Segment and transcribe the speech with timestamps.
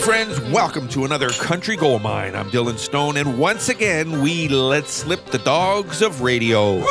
[0.00, 2.34] friends, welcome to another Country Gold Mine.
[2.34, 6.82] I'm Dylan Stone, and once again, we let slip the dogs of radio.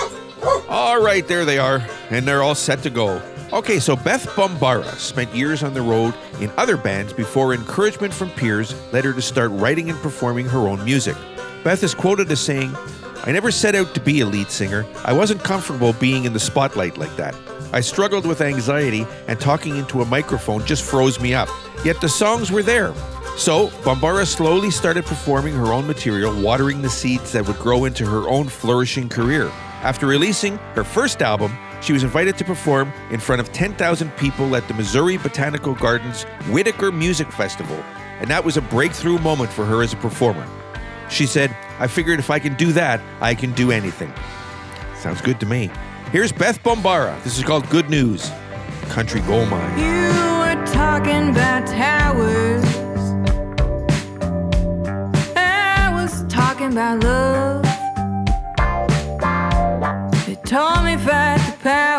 [0.70, 3.20] All right, there they are, and they're all set to go.
[3.52, 8.30] Okay, so Beth Bombara spent years on the road in other bands before encouragement from
[8.30, 11.18] peers led her to start writing and performing her own music.
[11.64, 12.72] Beth is quoted as saying,
[13.24, 14.86] I never set out to be a lead singer.
[15.04, 17.36] I wasn't comfortable being in the spotlight like that.
[17.74, 21.50] I struggled with anxiety, and talking into a microphone just froze me up.
[21.84, 22.94] Yet the songs were there.
[23.38, 28.06] So, Bombara slowly started performing her own material, watering the seeds that would grow into
[28.06, 29.50] her own flourishing career.
[29.82, 34.56] After releasing her first album, she was invited to perform in front of 10,000 people
[34.56, 37.82] at the Missouri Botanical Gardens Whitaker Music Festival,
[38.20, 40.48] and that was a breakthrough moment for her as a performer.
[41.10, 44.12] She said, I figured if I can do that, I can do anything.
[44.98, 45.70] Sounds good to me.
[46.12, 47.24] Here's Beth Bombara.
[47.24, 48.30] This is called Good News
[48.90, 49.80] Country Gold Mine.
[49.80, 52.66] You were talking about towers.
[55.38, 57.64] I was talking about love.
[60.26, 61.99] They told me fight the power.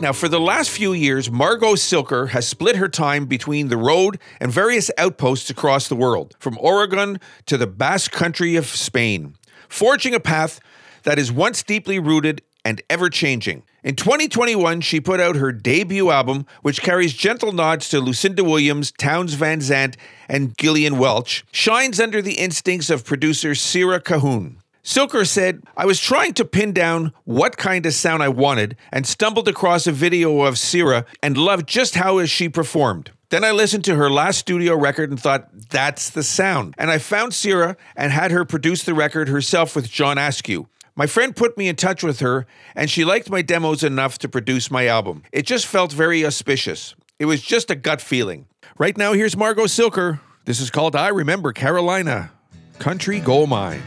[0.00, 3.76] right, now for the last few years, Margo Cilker has split her time between the
[3.76, 9.34] road and various outposts across the world, from Oregon to the Basque country of Spain,
[9.68, 10.60] forging a path
[11.02, 13.62] that is once deeply rooted and ever changing.
[13.82, 18.92] In 2021, she put out her debut album, which carries gentle nods to Lucinda Williams,
[18.92, 19.96] Townes Van Zandt,
[20.28, 24.56] and Gillian Welch, shines under the instincts of producer Sera Cahoone.
[24.88, 29.06] Cilker said, I was trying to pin down what kind of sound I wanted and
[29.06, 33.10] stumbled across a video of Sera and loved just how she performed.
[33.28, 36.74] Then I listened to her last studio record and thought, that's the sound.
[36.78, 40.68] And I found Sera and had her produce the record herself with John Askew.
[40.96, 44.26] My friend put me in touch with her, and she liked my demos enough to
[44.28, 45.22] produce my album.
[45.32, 46.94] It just felt very auspicious.
[47.18, 48.46] It was just a gut feeling.
[48.78, 50.20] Right now, here's Margo Cilker.
[50.46, 52.30] This is called I Remember Carolina
[52.78, 53.82] Country Gold Mine.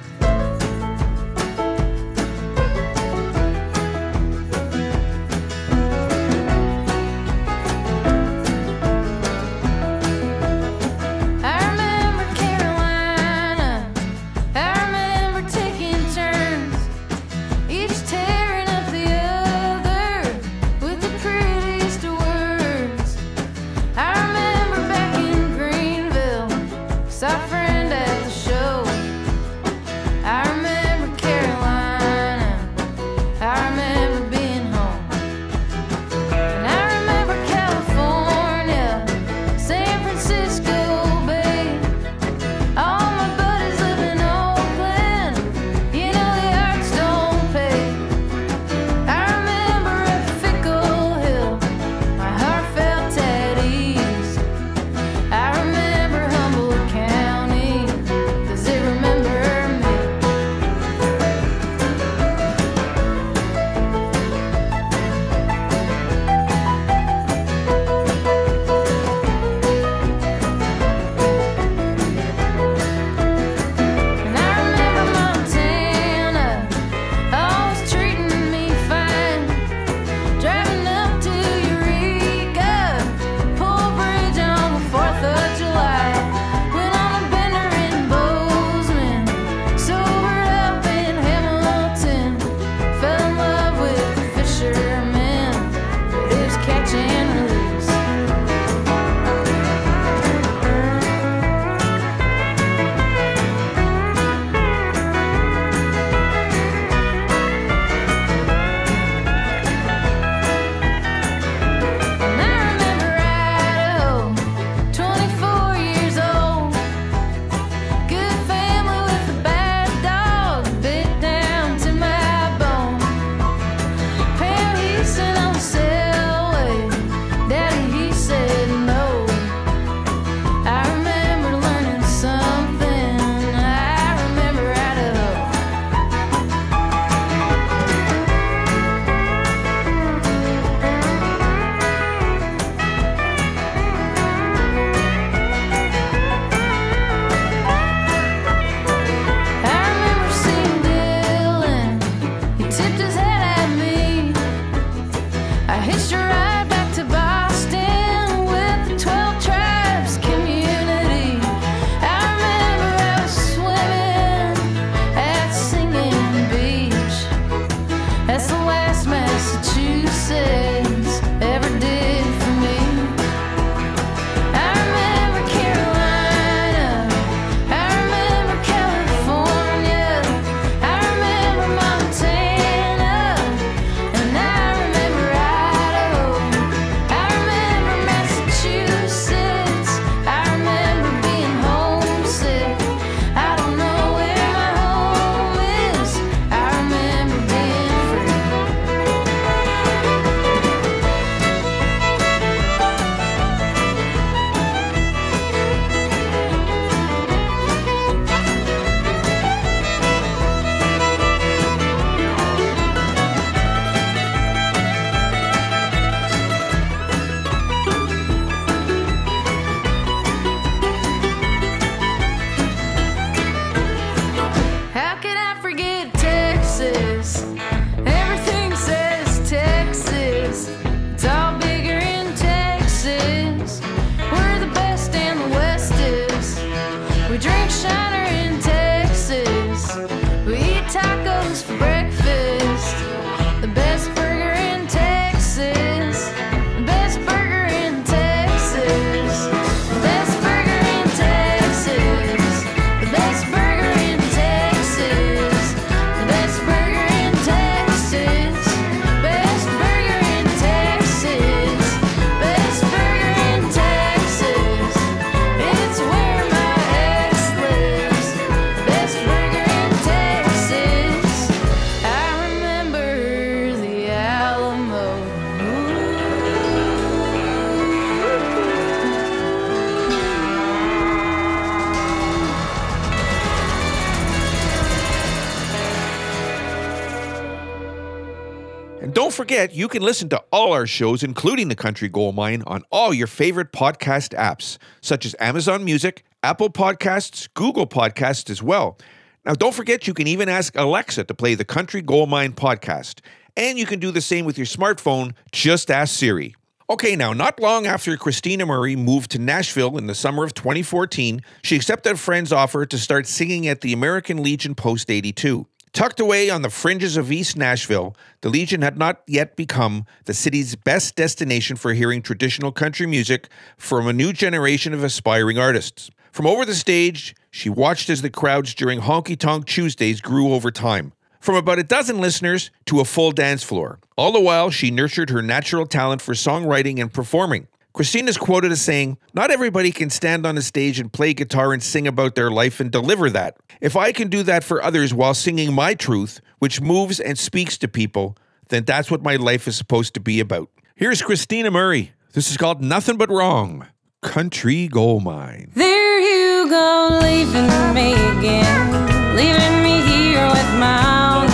[289.67, 293.13] forget you can listen to all our shows, including The Country Gold Mine, on all
[293.13, 298.97] your favorite podcast apps, such as Amazon Music, Apple Podcasts, Google Podcasts as well.
[299.45, 303.19] Now, don't forget you can even ask Alexa to play the Country Gold Mine podcast.
[303.57, 306.55] And you can do the same with your smartphone, just ask Siri.
[306.89, 311.41] Okay, now, not long after Kristina Murray moved to Nashville in the summer of 2014,
[311.63, 315.67] she accepted a friend's offer to start singing at the American Legion Post 82.
[315.93, 320.33] Tucked away on the fringes of East Nashville, the Legion had not yet become the
[320.33, 326.09] city's best destination for hearing traditional country music from a new generation of aspiring artists.
[326.31, 330.71] From over the stage, she watched as the crowds during Honky Tonk Tuesdays grew over
[330.71, 333.99] time, from about a dozen listeners to a full dance floor.
[334.15, 337.67] All the while, she nurtured her natural talent for songwriting and performing.
[337.93, 341.73] Kristina's is quoted as saying, Not everybody can stand on a stage and play guitar
[341.73, 343.57] and sing about their life and deliver that.
[343.81, 347.77] If I can do that for others while singing my truth, which moves and speaks
[347.79, 348.37] to people,
[348.69, 350.69] then that's what my life is supposed to be about.
[350.95, 352.13] Here's Kristina Murray.
[352.33, 353.85] This is called Nothing But Wrong
[354.21, 355.71] Country Gold Mine.
[355.75, 356.19] There
[356.63, 361.07] you go, leaving me again, leaving me here with my
[361.43, 361.50] own.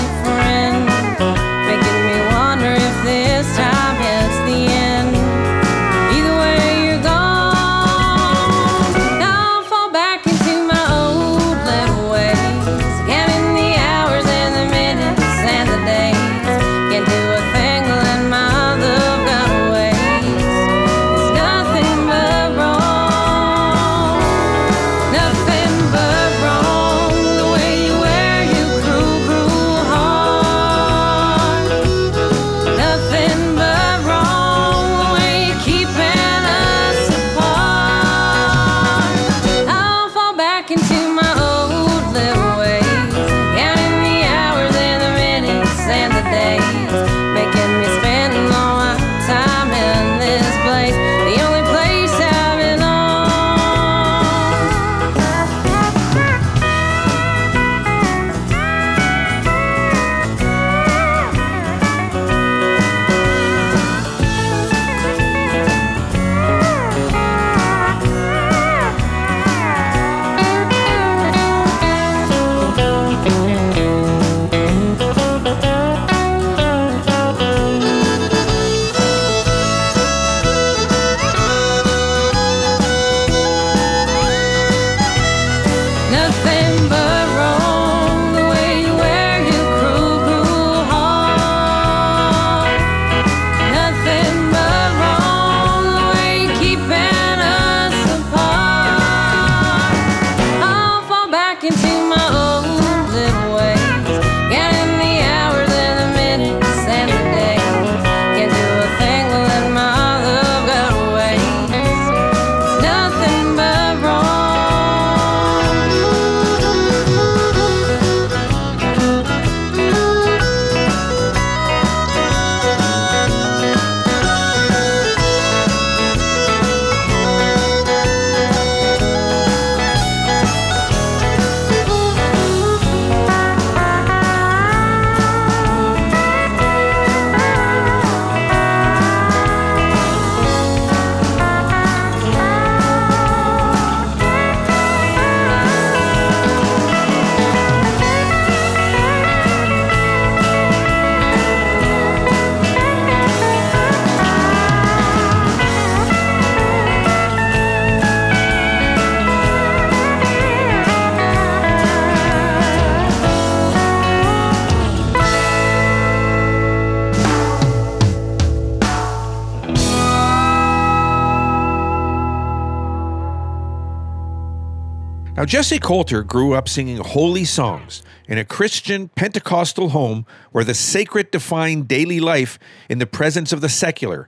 [175.47, 181.31] Jessi Colter grew up singing holy songs in a Christian Pentecostal home where the sacred
[181.31, 184.27] defined daily life in the presence of the secular.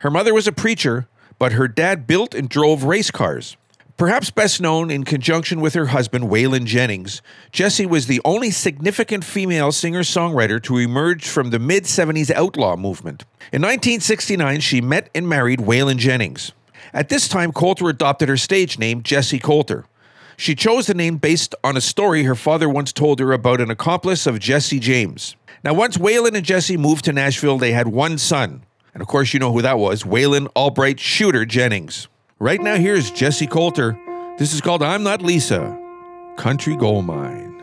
[0.00, 1.06] Her mother was a preacher,
[1.38, 3.56] but her dad built and drove race cars.
[3.96, 9.22] Perhaps best known in conjunction with her husband, Waylon Jennings, Jessi was the only significant
[9.22, 13.24] female singer songwriter to emerge from the mid 70s outlaw movement.
[13.52, 16.50] In 1969, she met and married Waylon Jennings.
[16.92, 19.84] At this time, Colter adopted her stage name, Jessi Colter.
[20.36, 23.70] She chose the name based on a story her father once told her about an
[23.70, 25.34] accomplice of Jesse James.
[25.64, 28.62] Now, once Waylon and Jessi moved to Nashville, they had one son.
[28.92, 32.08] And of course, you know who that was Waylon Albright Shooter Jennings.
[32.38, 33.98] Right now, here's Jessi Colter.
[34.38, 35.76] This is called I'm Not Lisa,
[36.36, 37.55] Country Gold Mine.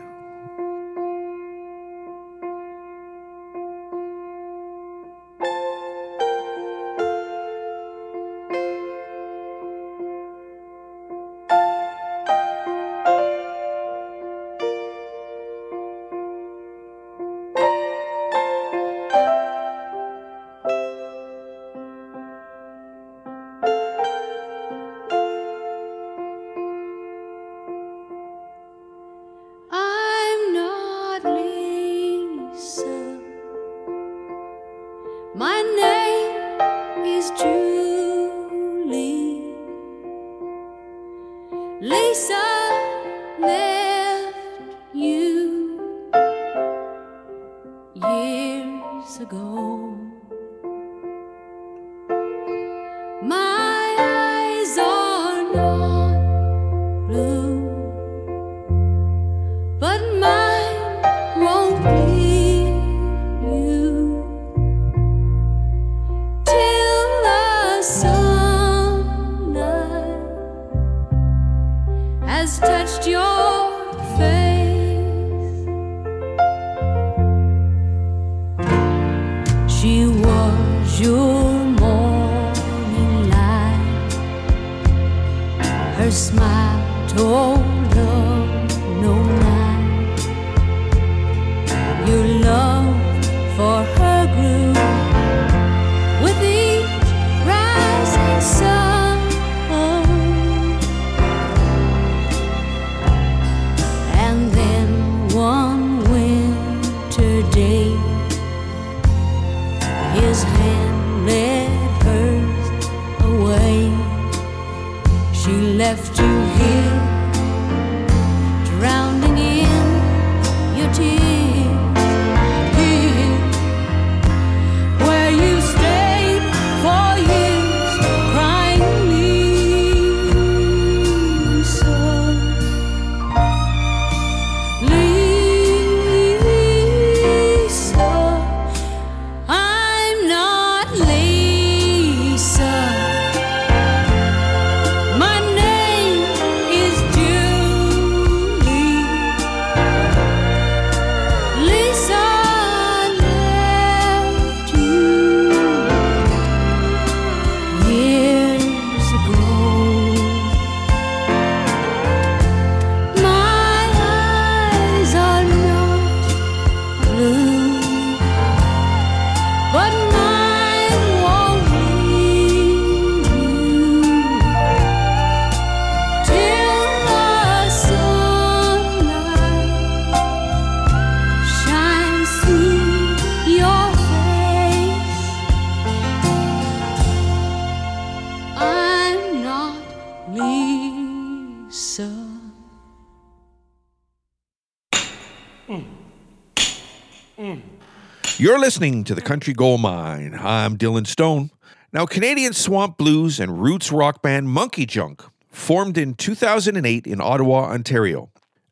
[198.44, 200.36] You're listening to the Country Gold Mine.
[200.38, 201.50] I'm Dylan Stone.
[201.94, 208.28] Now, Canadian swamp blues and roots rock band MonkeyJunk formed in 2008 in Ottawa, Ontario.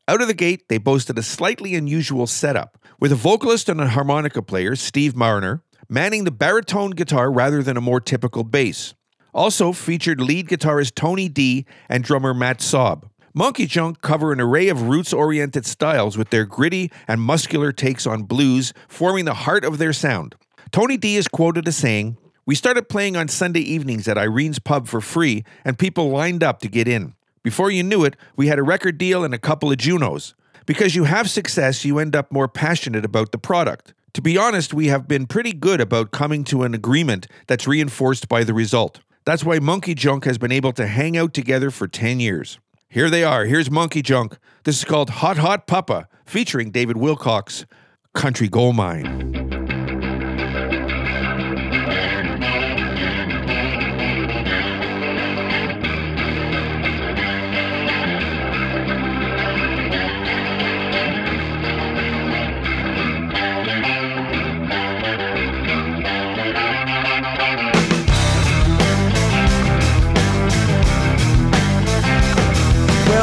[0.07, 3.87] Out of the gate, they boasted a slightly unusual setup, with a vocalist and a
[3.87, 8.93] harmonica player, Steve Marner, manning the baritone guitar rather than a more typical bass.
[9.33, 13.09] Also featured lead guitarist Tony D and drummer Matt Sobb.
[13.35, 18.21] MonkeyJunk cover an array of roots oriented styles with their gritty and muscular takes on
[18.23, 20.35] blues, forming the heart of their sound.
[20.71, 22.15] Tony D is quoted as saying,
[22.45, 26.59] We started playing on Sunday evenings at Irene's Pub for free, and people lined up
[26.59, 27.15] to get in.
[27.41, 30.35] Before you knew it, we had a record deal and a couple of Junos.
[30.67, 33.95] Because you have success, you end up more passionate about the product.
[34.13, 38.29] To be honest, we have been pretty good about coming to an agreement that's reinforced
[38.29, 38.99] by the result.
[39.25, 42.59] That's why MonkeyJunk has been able to hang out together for 10 years.
[42.93, 43.45] Here they are.
[43.45, 44.37] Here's MonkeyJunk.
[44.65, 47.65] This is called Hot Hot Papa, featuring David Wilcox,
[48.13, 49.71] Country Gold Mine.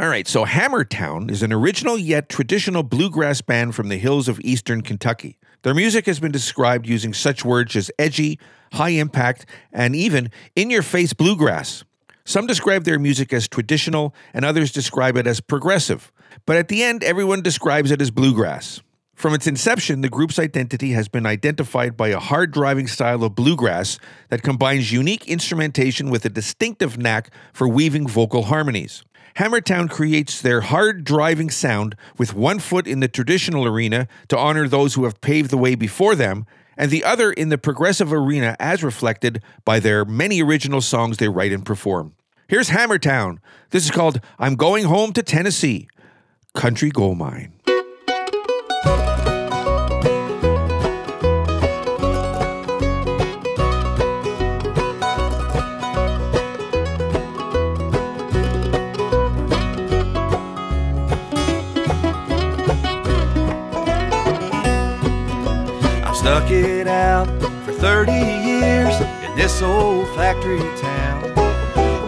[0.00, 4.40] All right, so Hammertowne is an original yet traditional bluegrass band from the hills of
[4.42, 5.38] eastern Kentucky.
[5.60, 8.38] Their music has been described using such words as edgy,
[8.72, 11.84] high impact, and even in your face bluegrass.
[12.24, 16.10] Some describe their music as traditional, and others describe it as progressive.
[16.46, 18.80] But at the end, everyone describes it as bluegrass.
[19.14, 23.34] From its inception, the group's identity has been identified by a hard driving style of
[23.34, 23.98] bluegrass
[24.30, 29.04] that combines unique instrumentation with a distinctive knack for weaving vocal harmonies.
[29.36, 34.66] Hammertowne creates their hard driving sound with one foot in the traditional arena to honor
[34.68, 38.56] those who have paved the way before them, and the other in the progressive arena
[38.58, 42.14] as reflected by their many original songs they write and perform.
[42.48, 43.38] Here's Hammertowne.
[43.70, 45.88] This is called I'm Going Home to Tennessee,
[46.54, 47.52] Country Gold Mine.
[66.30, 67.26] stuck it out
[67.64, 68.94] for 30 years
[69.28, 71.20] in this old factory town.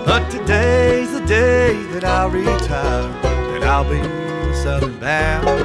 [0.07, 3.11] But today's the day that I retire,
[3.57, 4.01] and I'll be
[4.55, 5.59] southern bound.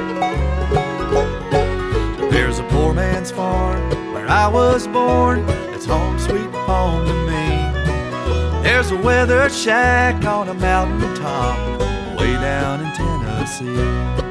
[2.32, 8.62] There's a poor man's farm where I was born, it's home sweet home to me.
[8.64, 11.56] There's a weathered shack on a mountain top
[12.18, 14.26] way down in Tennessee.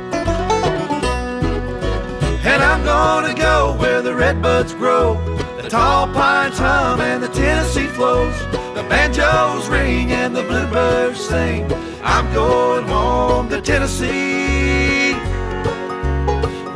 [2.47, 5.15] And I'm gonna go where the redbuds grow,
[5.61, 8.33] the tall pines hum and the Tennessee flows,
[8.73, 11.69] the banjos ring and the bluebirds sing.
[12.03, 15.11] I'm going home to Tennessee.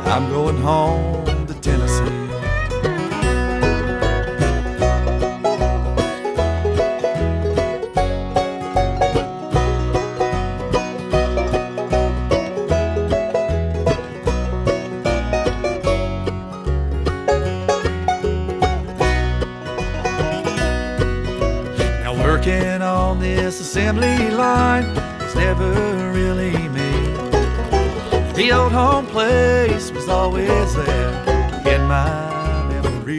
[0.04, 1.31] I'm going home.
[23.58, 24.88] this assembly line
[25.20, 25.70] was never
[26.10, 26.90] really me.
[28.32, 31.10] The old home place was always there
[31.68, 33.18] in my memory.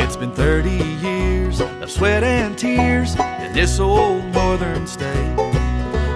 [0.00, 0.70] It's been 30
[1.02, 5.36] years of sweat and tears in this old northern state.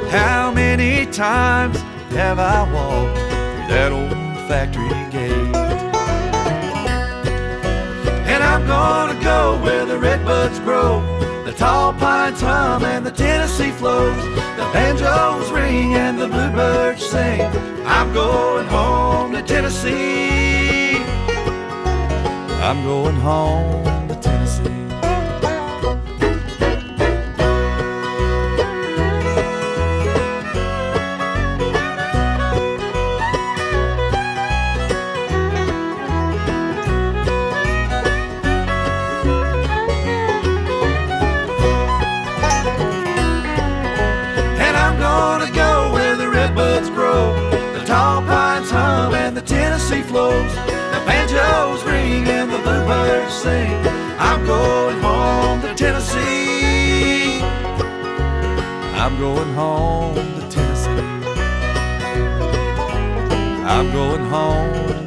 [0.09, 1.77] How many times
[2.15, 4.13] have I walked through that old
[4.49, 5.33] factory gate?
[8.39, 11.03] I'm gonna go where the redbuds grow
[11.57, 14.23] tall pines hum and the Tennessee flows.
[14.57, 17.41] The banjos ring and the bluebirds sing.
[17.87, 20.97] I'm going home to Tennessee.
[22.63, 23.96] I'm going home.
[59.19, 60.89] I'm going home to Tennessee.
[63.65, 65.07] I'm going home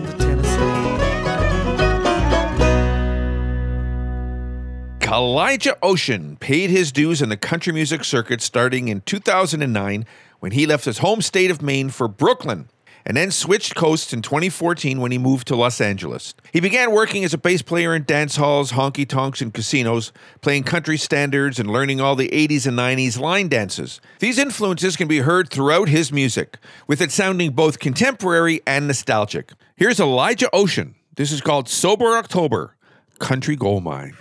[5.83, 10.05] Ocean paid his dues in the country music circuit starting in 2009
[10.39, 12.67] when he left his home state of Maine for Brooklyn
[13.05, 16.33] and then switched coasts in 2014 when he moved to Los Angeles.
[16.51, 20.63] He began working as a bass player in dance halls, honky tonks, and casinos, playing
[20.63, 24.01] country standards and learning all the 80s and 90s line dances.
[24.19, 26.57] These influences can be heard throughout his music,
[26.87, 29.51] with it sounding both contemporary and nostalgic.
[29.75, 30.95] Here's Elijah Ocean.
[31.15, 32.75] This is called Sober October
[33.19, 34.15] Country Gold Mine.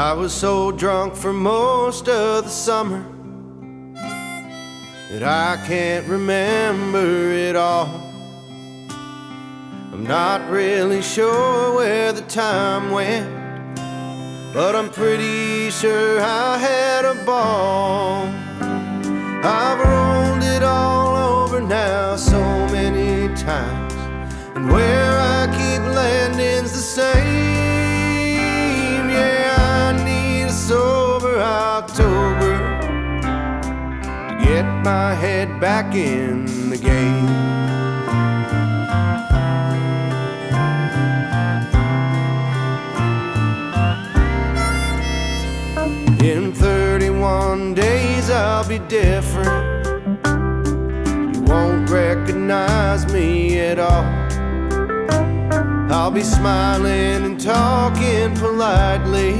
[0.00, 3.02] I was so drunk for most of the summer
[5.10, 7.88] that I can't remember it all.
[9.92, 13.28] I'm not really sure where the time went,
[14.54, 18.26] but I'm pretty sure I had a ball.
[19.44, 23.92] I've rolled it all over now so many times,
[24.54, 27.47] and where I keep landing's the same.
[34.62, 37.28] get my head back in the game.
[46.36, 49.86] In 31 days, I'll be different.
[51.34, 54.08] You won't recognize me at all.
[55.96, 59.34] I'll be smiling and talking politely,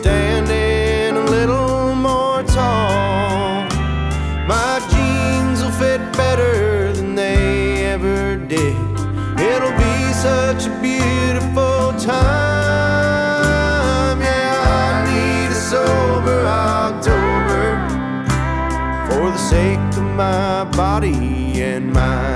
[0.00, 3.13] standing a little more tall.
[12.04, 14.20] time.
[14.20, 17.78] Yeah, I need a sober October
[19.08, 22.33] for the sake of my body and mind.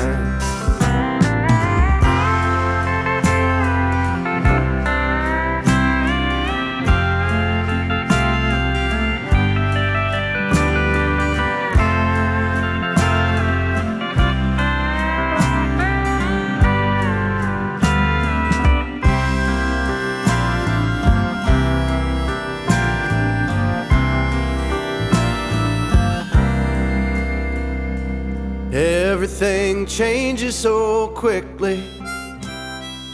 [30.58, 31.76] so quickly.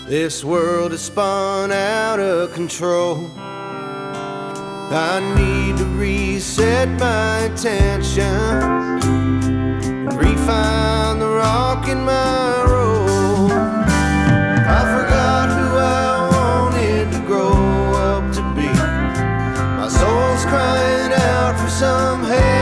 [0.09, 3.19] This world has spun out of control.
[3.37, 13.51] I need to reset my attention and refine the rock in my road.
[14.79, 17.57] I forgot who I wanted to grow
[18.13, 18.69] up to be.
[19.83, 22.54] My soul's crying out for some help.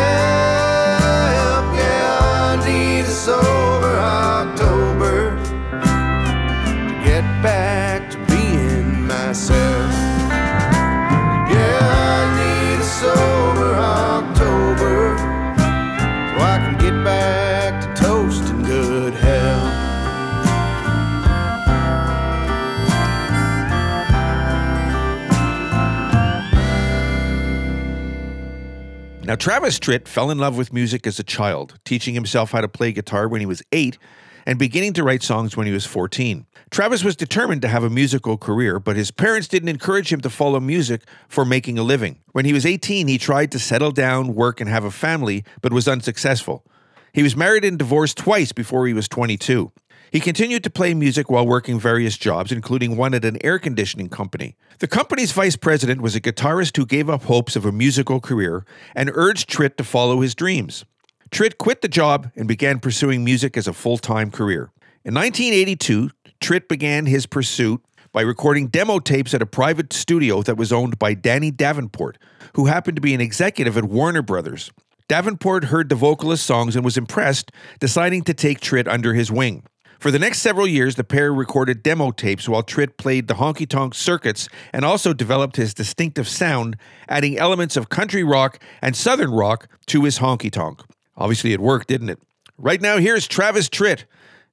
[29.43, 32.93] Travis Tritt fell in love with music as a child, teaching himself how to play
[32.93, 33.99] guitar when he was eight
[34.47, 36.47] and beginning to write songs when he was 14.
[36.71, 40.31] Travis was determined to have a musical career, but his parents didn't encourage him to
[40.31, 42.21] follow music for making a living.
[42.31, 45.73] When he was 18, he tried to settle down, work, and have a family, but
[45.73, 46.65] was unsuccessful.
[47.13, 49.73] He was married and divorced twice before he was 22.
[50.13, 54.11] He continued to play music while working various jobs, including one at an air conditioning
[54.11, 54.59] company.
[54.81, 58.67] The company's vice president was a guitarist who gave up hopes of a musical career
[58.95, 60.85] and urged Tritt to follow his dreams.
[61.31, 64.71] Tritt quit the job and began pursuing music as a full time career.
[65.03, 66.11] In 1982,
[66.43, 70.99] Tritt began his pursuit by recording demo tapes at a private studio that was owned
[70.99, 72.19] by Danny Davenport,
[72.55, 74.73] who happened to be an executive at Warner Brothers.
[75.09, 79.63] Davenport heard the vocalist's songs and was impressed, deciding to take Tritt under his wing.
[80.03, 83.69] For the next several years, the pair recorded demo tapes while Tritt played the honky
[83.69, 86.77] tonk circuits and also developed his distinctive sound,
[87.09, 90.81] adding elements of country rock and southern rock to his honky tonk.
[91.17, 92.19] Obviously, it worked, didn't it?
[92.59, 94.03] Right now, here's Travis Tritt.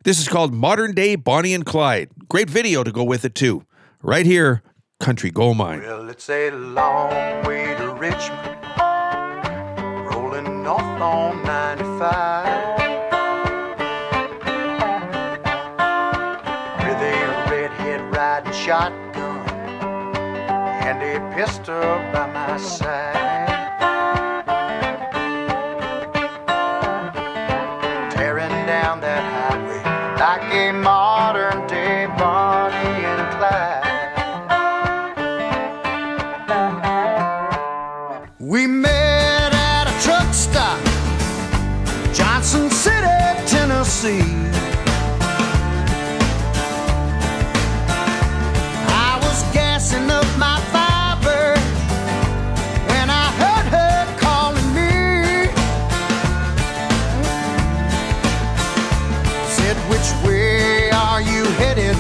[0.04, 2.10] This is called Modern Day Bonnie and Clyde.
[2.30, 3.66] Great video to go with it, too.
[4.04, 4.62] Right here,
[5.00, 5.82] Country Gold Mine.
[5.82, 8.66] Well, it's a long way to Richmond,
[10.14, 12.79] rolling north on 95.
[18.70, 19.42] shotgun
[20.86, 21.82] and a pistol
[22.14, 23.39] by my side.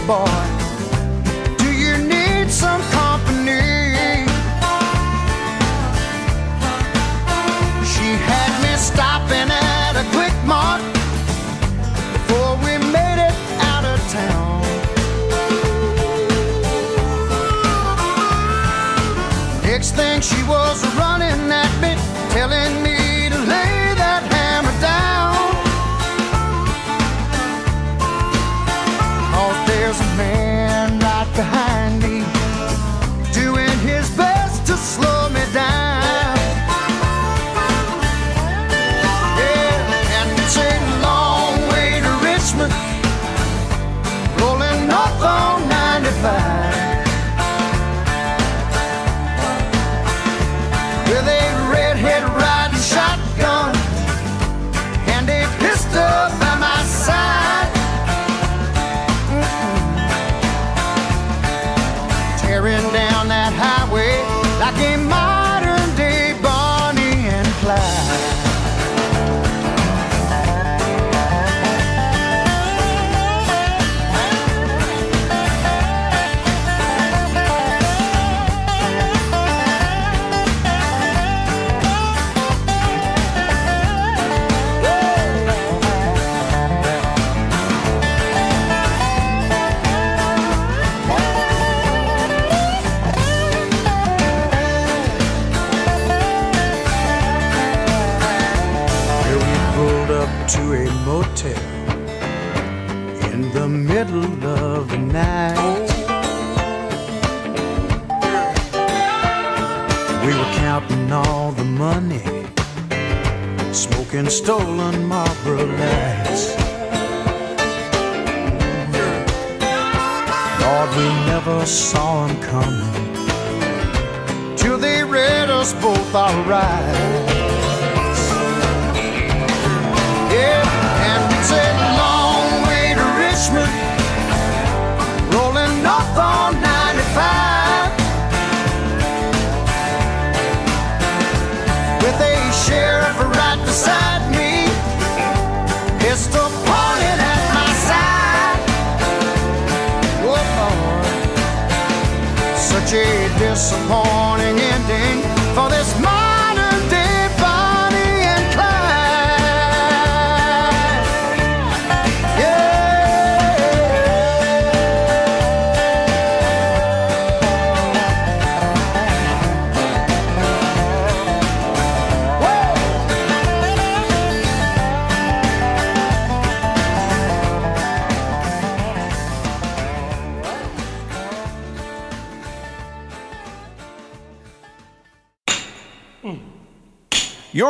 [0.10, 0.38] boy.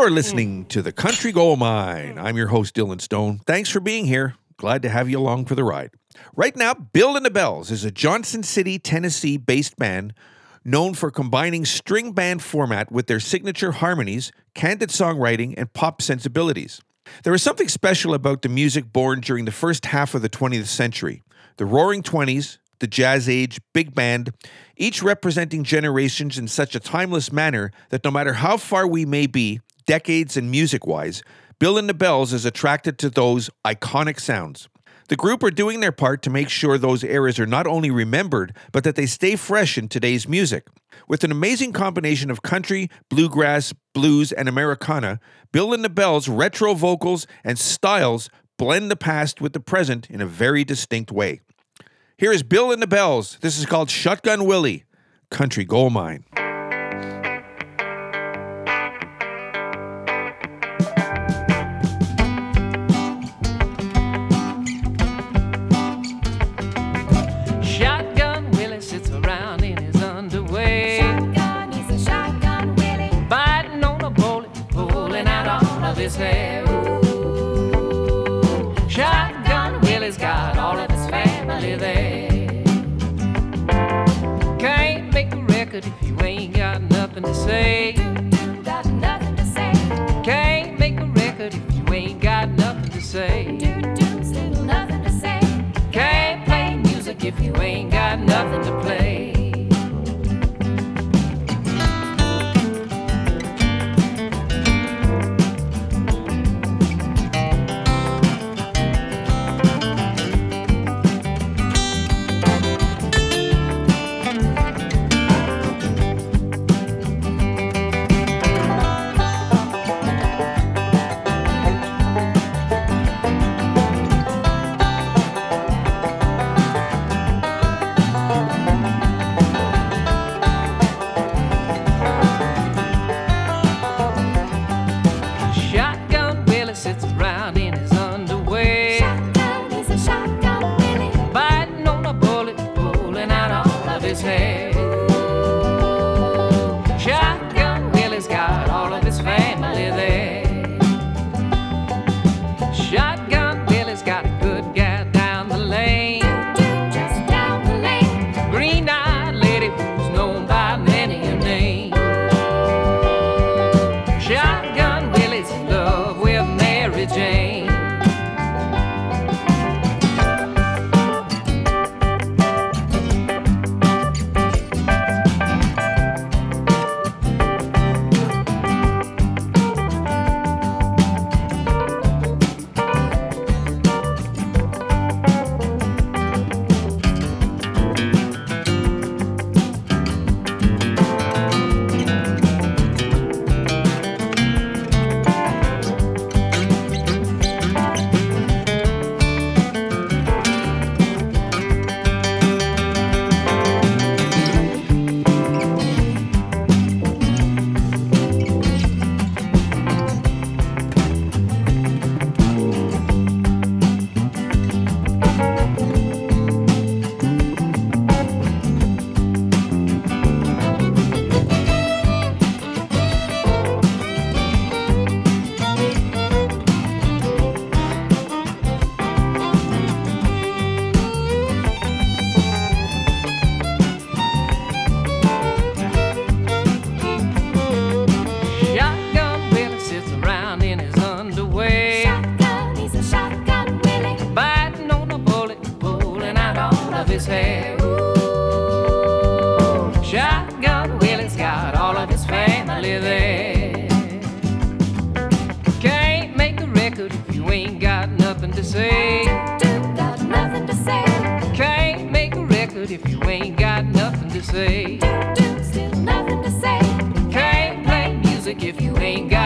[0.10, 2.18] are listening to the Country Gold Mine.
[2.18, 3.41] I'm your host, Dylan Stone.
[3.45, 4.34] Thanks for being here.
[4.57, 5.91] Glad to have you along for the ride.
[6.36, 10.16] Right now, Bill and the Belles is a Johnson City, Tennessee based band
[10.66, 16.82] known for combining string band format with their signature harmonies, candid songwriting, and pop sensibilities.
[17.24, 20.66] There is something special about the music born during the first half of the 20th
[20.66, 21.22] century.
[21.57, 24.32] The Roaring Twenties, the jazz age, big band,
[24.76, 29.28] each representing generations in such a timeless manner that no matter how far we may
[29.28, 31.23] be, decades and music wise,
[31.57, 34.69] Bill and the Belles is attracted to those iconic sounds.
[35.07, 38.55] The group are doing their part to make sure those eras are not only remembered,
[38.71, 40.67] but that they stay fresh in today's music.
[41.07, 45.19] With an amazing combination of country, bluegrass, blues, and Americana,
[45.51, 48.29] Bill and the Belles' retro vocals and styles
[48.59, 51.41] blend the past with the present in a very distinct way.
[52.19, 53.39] Here is Bill and the Belles.
[53.41, 54.83] This is called Shotgun Willie,
[55.31, 56.25] Country Gold Mine.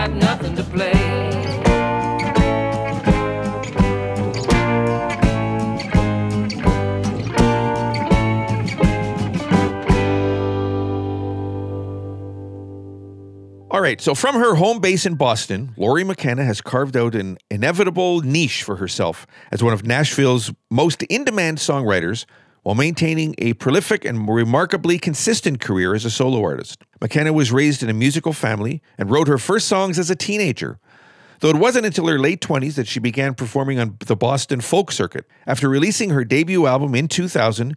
[0.07, 0.91] got nothing to play.
[13.71, 17.37] All right, so from her home base in Boston, Lori McKenna has carved out an
[17.49, 22.25] inevitable niche for herself as one of Nashville's most in demand songwriters
[22.63, 26.81] while maintaining a prolific and remarkably consistent career as a solo artist.
[27.01, 30.79] McKenna was raised in a musical family and wrote her first songs as a teenager.
[31.41, 34.93] Though it wasn't until her late 20s that she began performing on the Boston folk
[34.93, 35.25] circuit.
[35.45, 37.75] After releasing her debut album in 2000,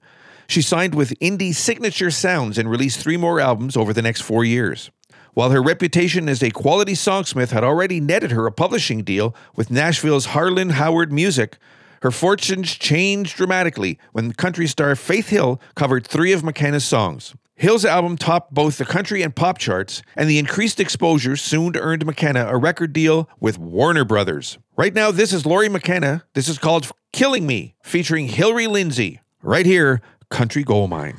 [0.48, 4.44] she signed with Indie Signature Sounds and released three more albums over the next four
[4.44, 4.92] years.
[5.34, 9.70] While her reputation as a quality songsmith had already netted her a publishing deal with
[9.70, 11.58] Nashville's Harlan Howard Music,
[12.02, 17.34] her fortunes changed dramatically when country star Faith Hill covered three of McKenna's songs.
[17.58, 22.04] Hill's album topped both the country and pop charts, and the increased exposure soon earned
[22.04, 24.58] McKenna a record deal with Warner Brothers.
[24.76, 26.24] Right now, this is Lori McKenna.
[26.34, 29.20] This is called Killing Me, featuring Hillary Lindsey.
[29.42, 31.16] Right here, Country Gold Mine.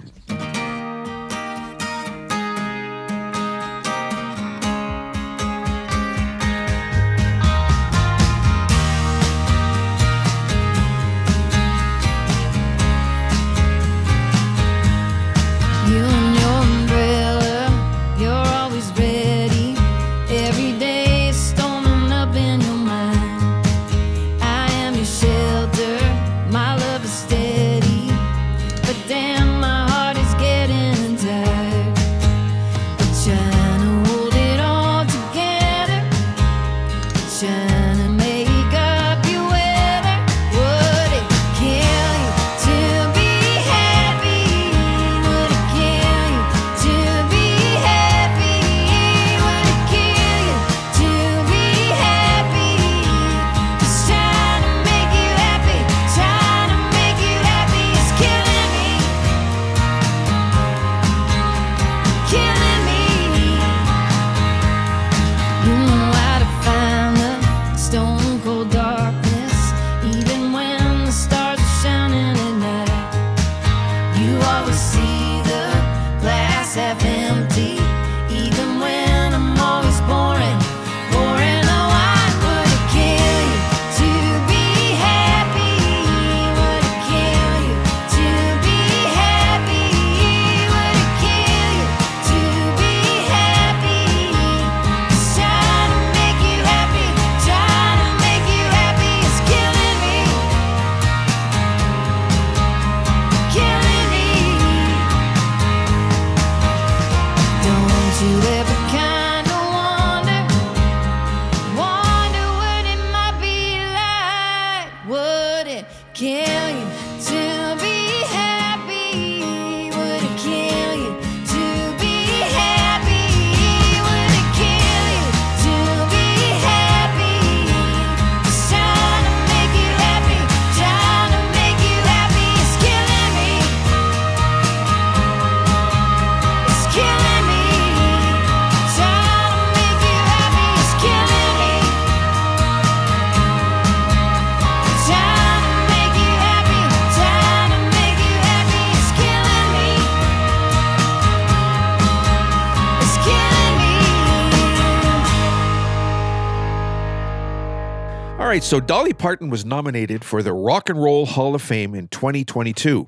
[158.58, 162.08] right, so Dolly Parton was nominated for the Rock and Roll Hall of Fame in
[162.08, 163.08] 2022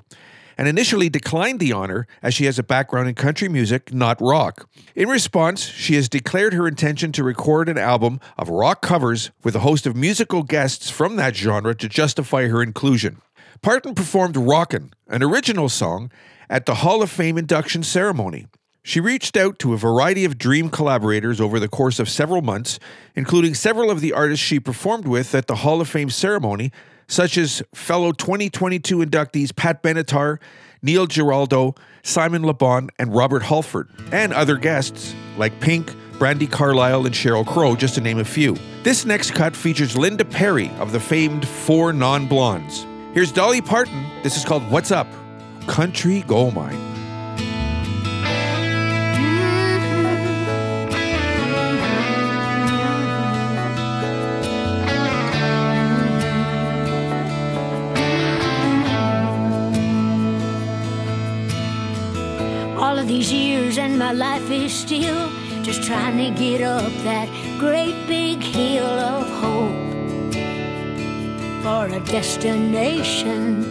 [0.56, 4.70] and initially declined the honor as she has a background in country music, not rock.
[4.94, 9.56] In response, she has declared her intention to record an album of rock covers with
[9.56, 13.20] a host of musical guests from that genre to justify her inclusion.
[13.60, 16.12] Parton performed Rockin', an original song,
[16.48, 18.46] at the Hall of Fame induction ceremony.
[18.82, 22.78] She reached out to a variety of Dream collaborators over the course of several months,
[23.14, 26.72] including several of the artists she performed with at the Hall of Fame ceremony,
[27.06, 30.38] such as fellow 2022 inductees Pat Benatar,
[30.82, 37.04] Neil Giraldo, Simon Le Bon, and Robert Halford, and other guests like Pink, Brandi Carlile,
[37.04, 38.56] and Sheryl Crow, just to name a few.
[38.82, 42.86] This next cut features Linda Perry of the famed Four Non Blondes.
[43.12, 44.06] Here's Dolly Parton.
[44.22, 45.06] This is called What's Up?
[45.66, 46.88] Country Goldmine.
[63.00, 65.30] of these years, and my life is still
[65.62, 67.28] just trying to get up that
[67.58, 68.84] great big hill
[69.14, 70.30] of hope
[71.62, 73.64] for a destination.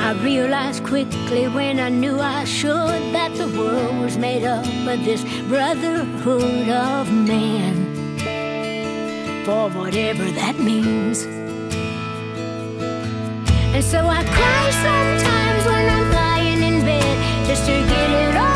[0.00, 5.04] I realized quickly when I knew I should that the world was made up of
[5.04, 7.74] this brotherhood of man,
[9.44, 11.22] for whatever that means.
[13.74, 16.13] And so I cry sometimes when I'm
[17.54, 18.53] just to get it all.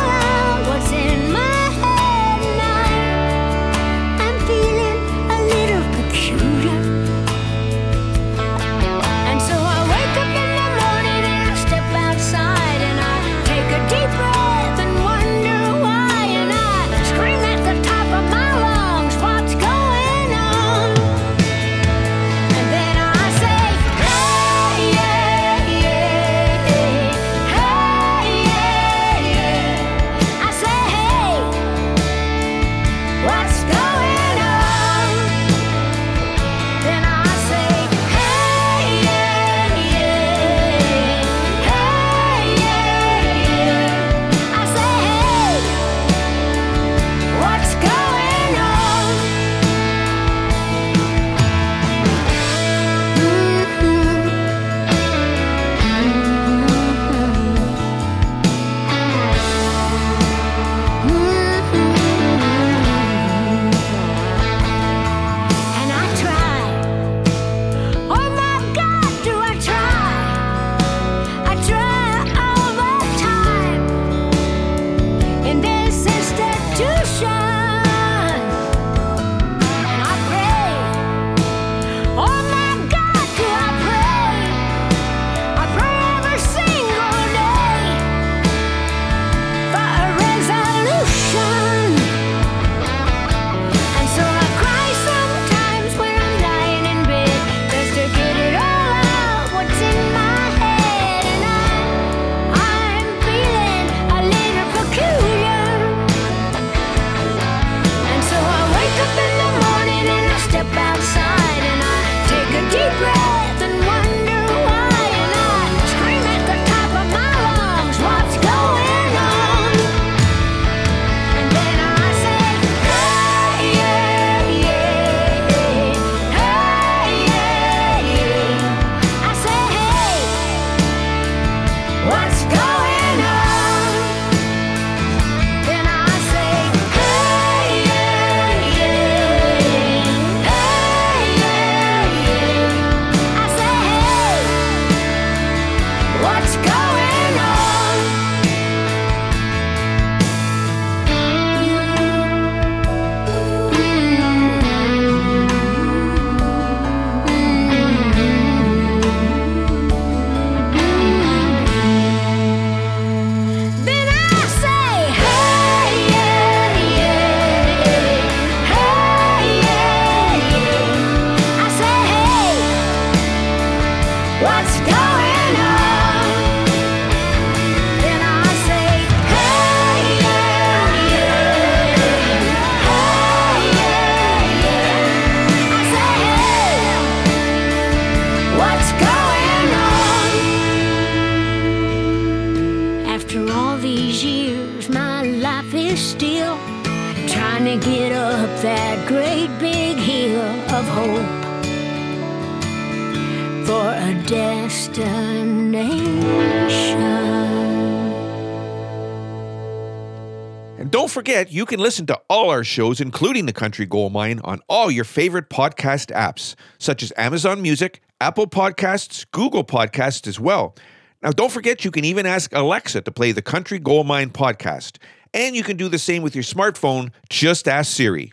[211.50, 215.04] you can listen to all our shows, including The Country Gold Mine, on all your
[215.04, 220.74] favorite podcast apps, such as Amazon Music, Apple Podcasts, Google Podcasts as well.
[221.22, 224.98] Now, don't forget you can even ask Alexa to play the Country Gold Mine podcast.
[225.34, 228.32] And you can do the same with your smartphone, just ask Siri.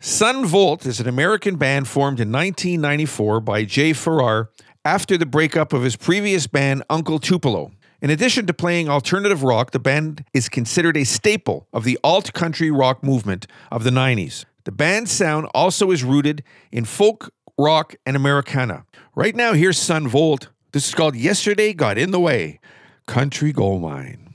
[0.00, 4.50] Son Volt is an American band formed in 1994 by Jay Farrar
[4.84, 7.72] after the breakup of his previous band, Uncle Tupelo.
[8.00, 12.32] In addition to playing alternative rock, the band is considered a staple of the alt
[12.32, 14.44] country rock movement of the 90s.
[14.62, 18.84] The band's sound also is rooted in folk rock and Americana.
[19.16, 20.48] Right now, here's Son Volt.
[20.70, 22.60] This is called Yesterday Got in the Way
[23.08, 24.27] Country Gold Mine.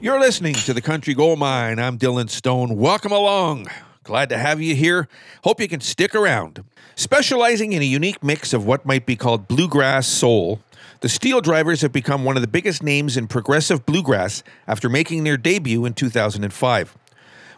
[0.00, 1.78] You're listening to the Country Gold Mine.
[1.78, 2.76] I'm Dylan Stone.
[2.76, 3.68] Welcome along.
[4.02, 5.06] Glad to have you here.
[5.44, 6.64] Hope you can stick around.
[6.96, 10.60] Specializing in a unique mix of what might be called bluegrass soul,
[11.00, 15.36] the SteelDrivers have become one of the biggest names in progressive bluegrass after making their
[15.36, 16.98] debut in 2005.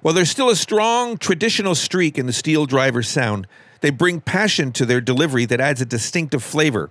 [0.03, 3.47] While there's still a strong traditional streak in the SteelDrivers sound,
[3.81, 6.91] they bring passion to their delivery that adds a distinctive flavor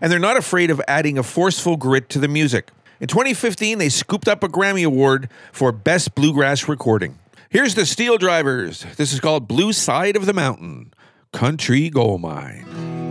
[0.00, 2.70] and they're not afraid of adding a forceful grit to the music.
[3.00, 7.18] In 2015, they scooped up a Grammy Award for Best Bluegrass Recording.
[7.50, 8.96] Here's the SteelDrivers.
[8.96, 10.92] This is called Blue Side of the Mountain
[11.32, 13.04] Country Gold Mine.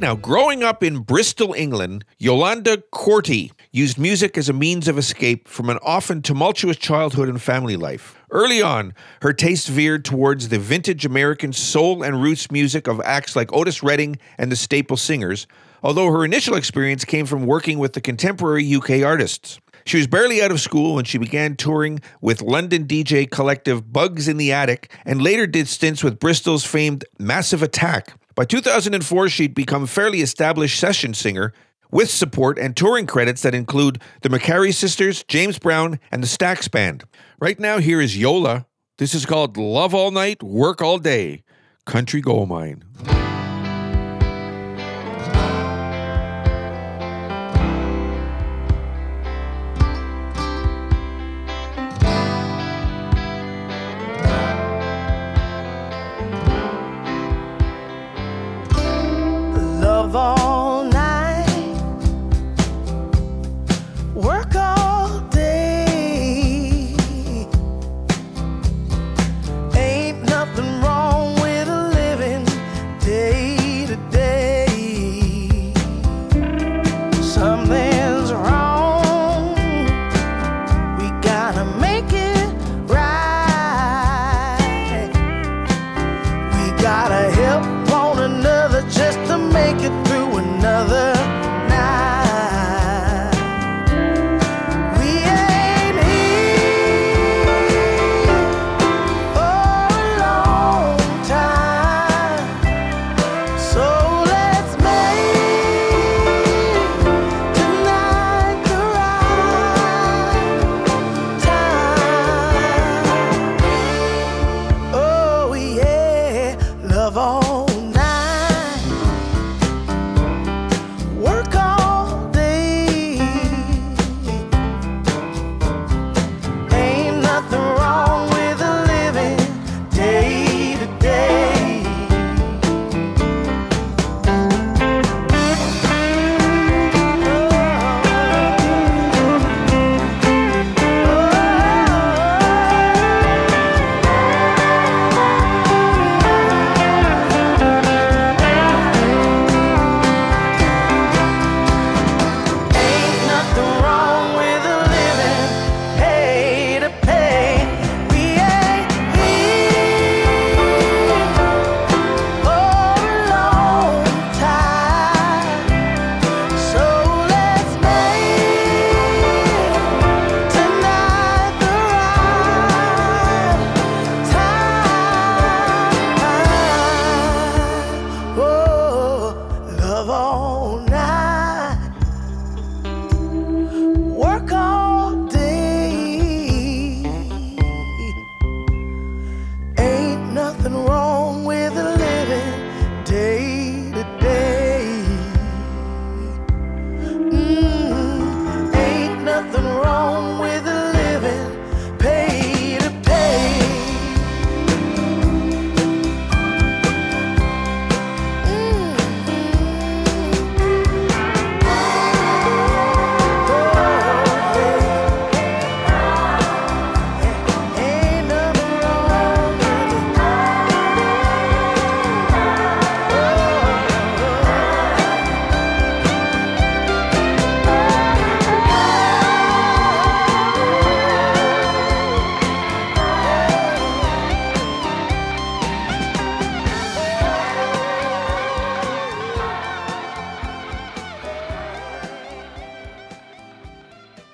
[0.00, 0.14] right now.
[0.20, 5.68] Growing up in Bristol, England, Yolanda Quartey used music as a means of escape from
[5.70, 8.16] an often tumultuous childhood and family life.
[8.30, 13.36] Early on, her taste veered towards the vintage American soul and roots music of acts
[13.36, 15.46] like Otis Redding and the Staple Singers,
[15.82, 19.58] although her initial experience came from working with the contemporary UK artists.
[19.86, 24.28] She was barely out of school when she began touring with London DJ collective Bugs
[24.28, 28.14] in the Attic and later did stints with Bristol's famed Massive Attack.
[28.40, 31.52] By 2004, she'd become a fairly established session singer
[31.90, 36.70] with support and touring credits that include the McCarry Sisters, James Brown, and the Stax
[36.70, 37.04] Band.
[37.38, 38.64] Right now, here is Yola.
[38.96, 41.42] This is called Love All Night, Work All Day,
[41.84, 42.82] Country Gold Mine.
[60.10, 60.49] of all.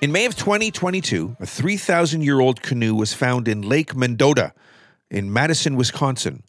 [0.07, 4.53] In May of 2022, a 3,000 year old canoe was found in Lake Mendota
[5.11, 6.43] in Madison, Wisconsin.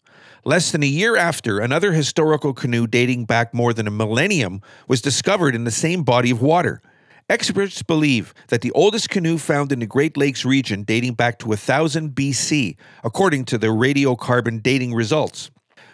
[0.45, 5.01] Less than a year after, another historical canoe dating back more than a millennium was
[5.01, 6.81] discovered in the same body of water.
[7.29, 11.47] Experts believe that the oldest canoe found in the Great Lakes region dating back to
[11.47, 15.51] 1000 BC, according to the radiocarbon dating results.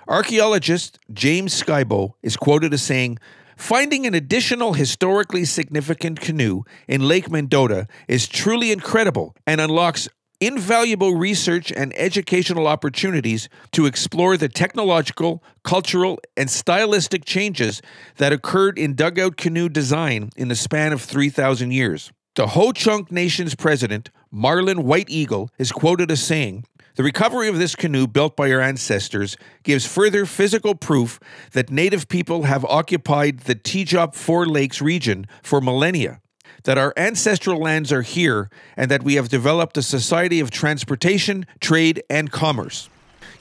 [0.07, 3.17] Archaeologist James Skybo is quoted as saying,
[3.55, 10.09] Finding an additional historically significant canoe in Lake Mendota is truly incredible and unlocks
[10.41, 17.81] invaluable research and educational opportunities to explore the technological, cultural, and stylistic changes
[18.17, 22.11] that occurred in dugout canoe design in the span of 3,000 years.
[22.35, 26.65] The Ho Chunk Nation's president, Marlon White Eagle, is quoted as saying,
[26.95, 31.19] the recovery of this canoe built by your ancestors gives further physical proof
[31.51, 36.21] that Native people have occupied the Teejop Four Lakes region for millennia,
[36.63, 41.45] that our ancestral lands are here, and that we have developed a society of transportation,
[41.59, 42.89] trade, and commerce.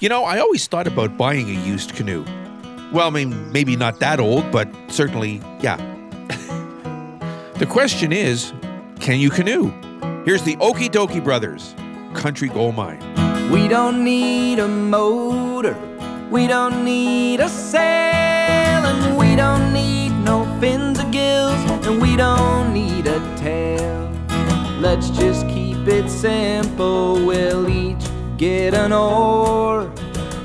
[0.00, 2.24] You know, I always thought about buying a used canoe.
[2.92, 5.76] Well, I mean, maybe not that old, but certainly, yeah.
[7.58, 8.52] the question is
[9.00, 9.70] can you canoe?
[10.24, 11.74] Here's the Okee Dokee Brothers,
[12.14, 13.33] Country Gold Mine.
[13.50, 15.76] We don't need a motor,
[16.30, 17.82] we don't need a sail,
[18.92, 24.10] and we don't need no fins or gills, and we don't need a tail.
[24.80, 28.04] Let's just keep it simple, we'll each
[28.38, 29.92] get an oar,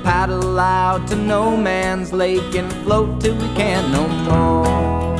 [0.04, 5.16] paddle out to no man's lake, and float till we can no more.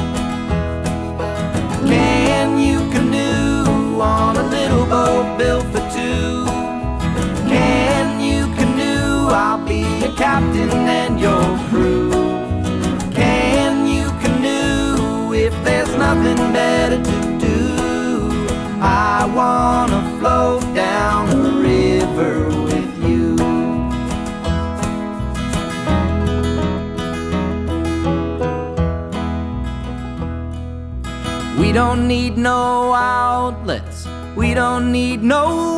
[1.88, 5.80] Can you canoe on a little boat built for
[7.68, 9.12] can you canoe?
[9.42, 12.10] I'll be your captain and your crew.
[13.20, 17.62] Can you canoe if there's nothing better to do?
[19.12, 22.32] I wanna float down the river
[22.68, 23.36] with you.
[31.60, 33.98] We don't need no outlets.
[34.40, 35.69] We don't need no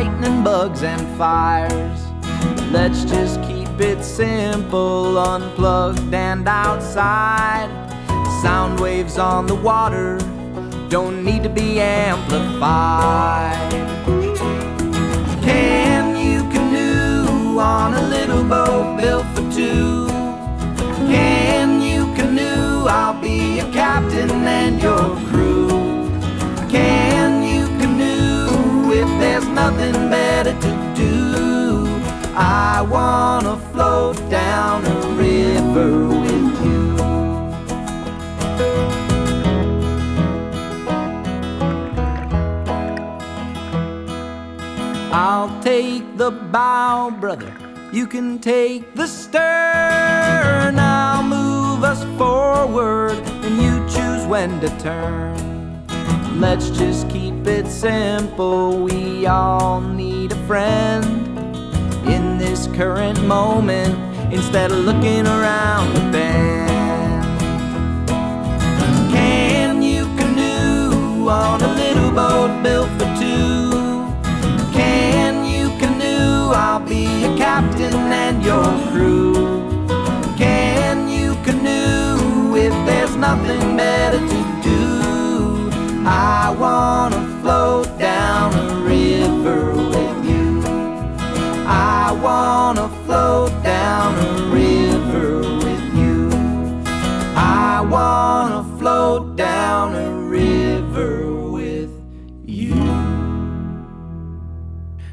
[0.00, 1.98] lightning bugs and fires.
[2.70, 7.68] Let's just keep it simple, unplugged and outside.
[8.40, 10.16] Sound waves on the water
[10.88, 13.70] don't need to be amplified.
[15.42, 20.06] Can you canoe on a little boat built for two?
[21.12, 22.86] Can you canoe?
[22.98, 24.30] I'll be your captain
[24.62, 25.57] and your crew.
[29.18, 31.88] There's nothing better to do.
[32.36, 36.96] I wanna float down a river with you.
[45.12, 47.52] I'll take the bow, brother.
[47.92, 50.78] You can take the stern.
[50.78, 55.47] I'll move us forward, and you choose when to turn.
[56.38, 58.78] Let's just keep it simple.
[58.78, 61.26] We all need a friend
[62.08, 63.98] in this current moment
[64.32, 67.38] instead of looking around the bend.
[69.12, 74.06] Can you canoe on a little boat built for two?
[74.78, 76.52] Can you canoe?
[76.54, 79.34] I'll be your captain and your crew.
[80.36, 84.57] Can you canoe if there's nothing better to do?
[86.10, 90.62] I wanna float down a river with you.
[91.66, 96.30] I wanna float down a river with you.
[97.36, 101.92] I wanna float down a river with
[102.46, 102.74] you.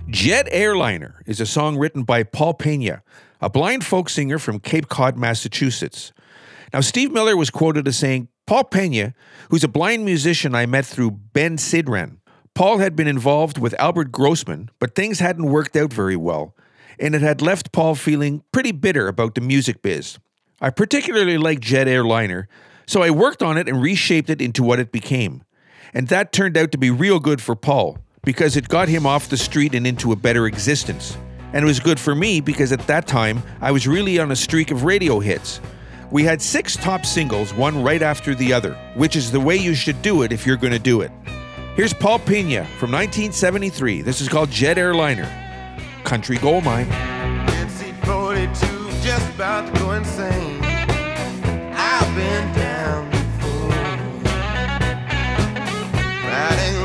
[0.07, 3.03] Jet Airliner is a song written by Paul Pena,
[3.41, 6.13] a blind folk singer from Cape Cod, Massachusetts.
[6.71, 9.13] Now, Steve Miller was quoted as saying, Paul Pena,
[9.49, 12.17] who's a blind musician I met through Ben Sidran.
[12.53, 16.55] Paul had been involved with Albert Grossman, but things hadn't worked out very well,
[16.99, 20.19] and it had left Paul feeling pretty bitter about the music biz.
[20.61, 22.47] I particularly liked Jet Airliner,
[22.85, 25.43] so I worked on it and reshaped it into what it became.
[25.93, 29.27] And that turned out to be real good for Paul, because it got him off
[29.29, 31.17] the street and into a better existence.
[31.51, 34.35] And it was good for me because at that time I was really on a
[34.35, 35.61] streak of radio hits.
[36.11, 39.73] We had six top singles, one right after the other, which is the way you
[39.73, 41.11] should do it if you're going to do it.
[41.75, 44.01] Here's Paul Pena from 1973.
[44.03, 45.27] This is called Jet Airliner,
[46.03, 46.87] Country Gold Mine.
[46.91, 47.77] I've
[52.15, 53.09] been down
[56.71, 56.84] before.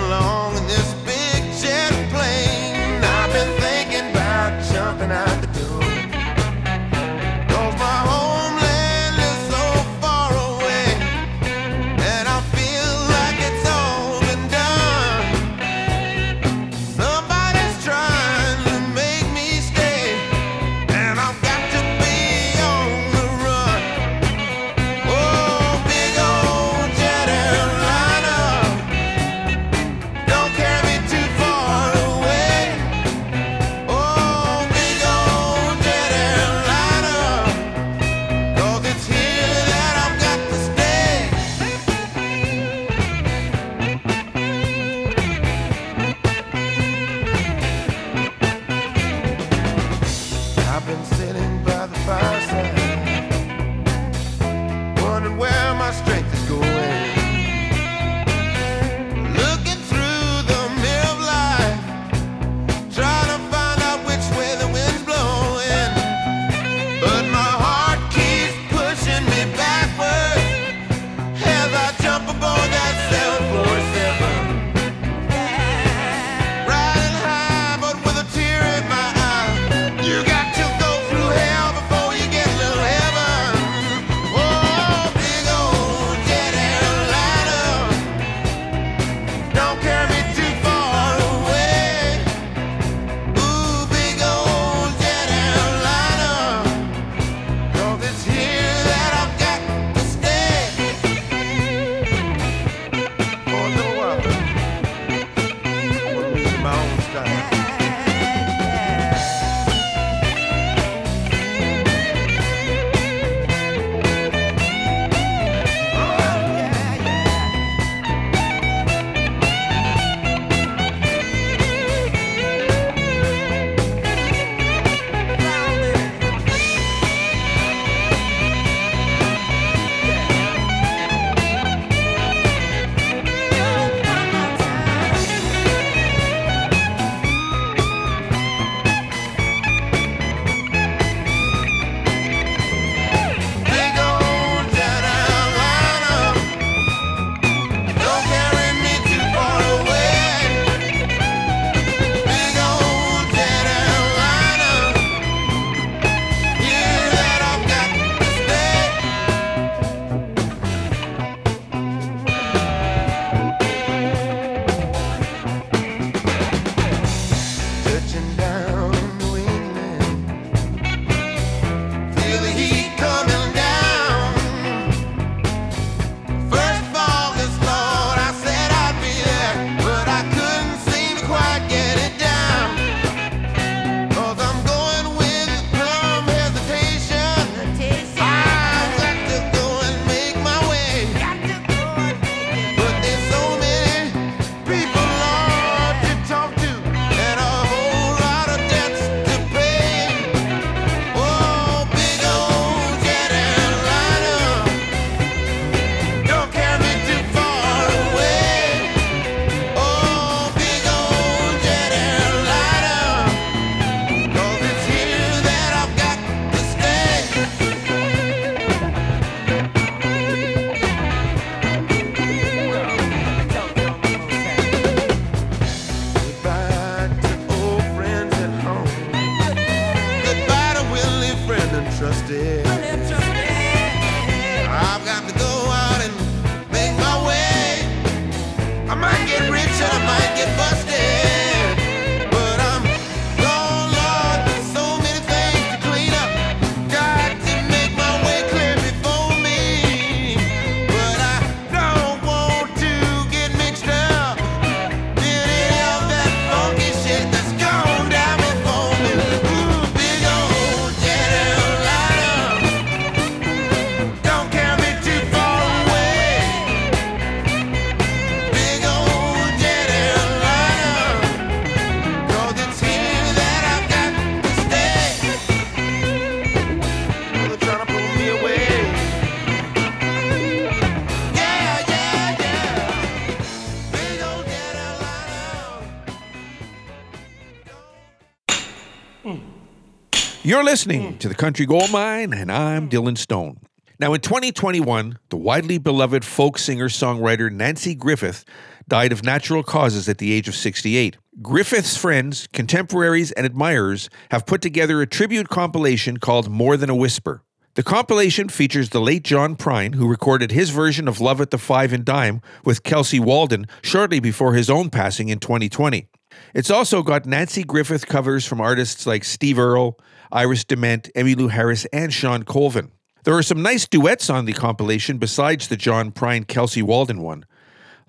[290.50, 293.58] You're listening to The Country Gold Mine, and I'm Dylan Stone.
[294.00, 298.44] Now, in 2021, the widely beloved folk singer songwriter Nanci Griffith
[298.88, 301.16] died of natural causes at the age of 68.
[301.40, 306.96] Griffith's friends, contemporaries, and admirers have put together a tribute compilation called More Than a
[306.96, 307.44] Whisper.
[307.74, 311.58] The compilation features the late John Prine, who recorded his version of Love at the
[311.58, 316.08] Five and Dime with Kelsey Waldon shortly before his own passing in 2020.
[316.54, 319.96] It's also got Nanci Griffith covers from artists like Steve Earle,
[320.32, 322.92] Iris DeMent, Emmylou Harris, and Shawn Colvin.
[323.24, 327.44] There are some nice duets on the compilation besides the John Prine Kelsey Waldon one.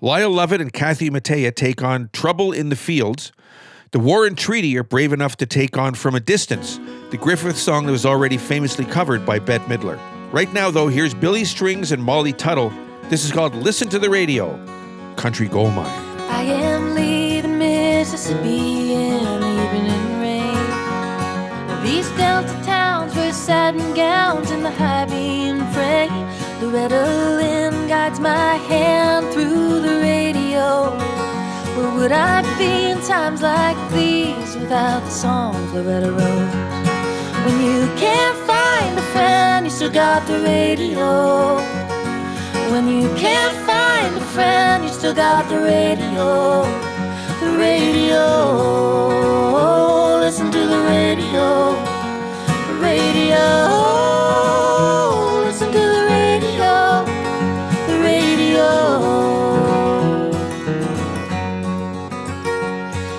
[0.00, 3.30] Lyle Lovett and Kathy Mattea take on Trouble in the Fields.
[3.90, 6.80] The War and Treaty are brave enough to take on From a Distance,
[7.10, 9.98] the Griffith song that was already famously covered by Bette Midler.
[10.32, 12.72] Right now, though, here's Billy Strings and Molly Tuttle.
[13.10, 14.52] This is called Listen to the Radio
[15.16, 15.86] Country Goldmine.
[15.86, 18.81] I am leaving Mississippi.
[23.72, 26.28] satin gowns in the high beam frame.
[26.60, 30.90] Loretta Lynn guides my hand through the radio.
[31.76, 36.52] Where would I be in times like these without the songs Loretta wrote?
[37.46, 41.56] When you can't find a friend, you still got the radio.
[42.70, 46.62] When you can't find a friend, you still got the radio.
[47.40, 48.70] The radio.
[50.22, 51.90] Listen to the radio
[53.32, 53.48] radio.
[55.46, 57.04] Listen to the radio.
[57.88, 58.68] The radio.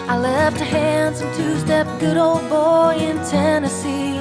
[0.08, 4.18] I left a handsome two step good old boy in Tennessee.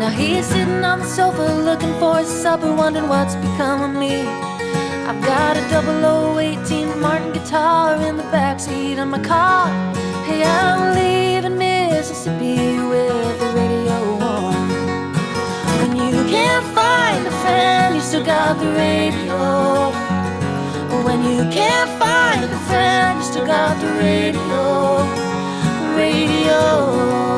[0.00, 4.20] Now he's sitting on the sofa looking for his supper, wondering what's become of me.
[5.08, 9.66] I've got a 0018 Martin guitar in the backseat of my car.
[10.26, 13.79] Hey, I'm leaving Mississippi with the radio.
[18.10, 19.92] still got the radio.
[21.04, 25.04] When you can't find a friend, you still got the radio.
[25.96, 27.29] Radio.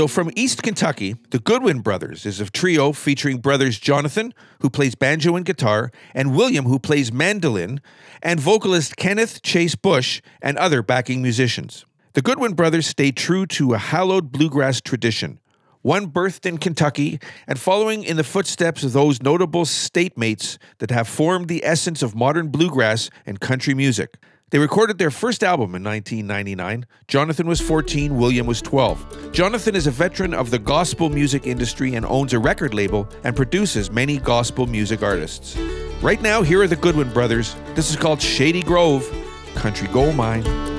[0.00, 4.94] So, from East Kentucky, the Goodwin Brothers is a trio featuring brothers Jonathan, who plays
[4.94, 7.82] banjo and guitar, and William, who plays mandolin,
[8.22, 11.84] and vocalist Kenneth Chase Bush and other backing musicians.
[12.14, 15.38] The Goodwin Brothers stay true to a hallowed bluegrass tradition,
[15.82, 21.08] one birthed in Kentucky and following in the footsteps of those notable statemates that have
[21.08, 24.16] formed the essence of modern bluegrass and country music.
[24.50, 26.84] They recorded their first album in 1999.
[27.06, 29.32] Jonathan was 14, William was 12.
[29.32, 33.36] Jonathan is a veteran of the gospel music industry and owns a record label and
[33.36, 35.56] produces many gospel music artists.
[36.02, 37.54] Right now, here are the Goodwin Brothers.
[37.74, 39.08] This is called Shady Grove,
[39.54, 40.78] Country Gold Mine.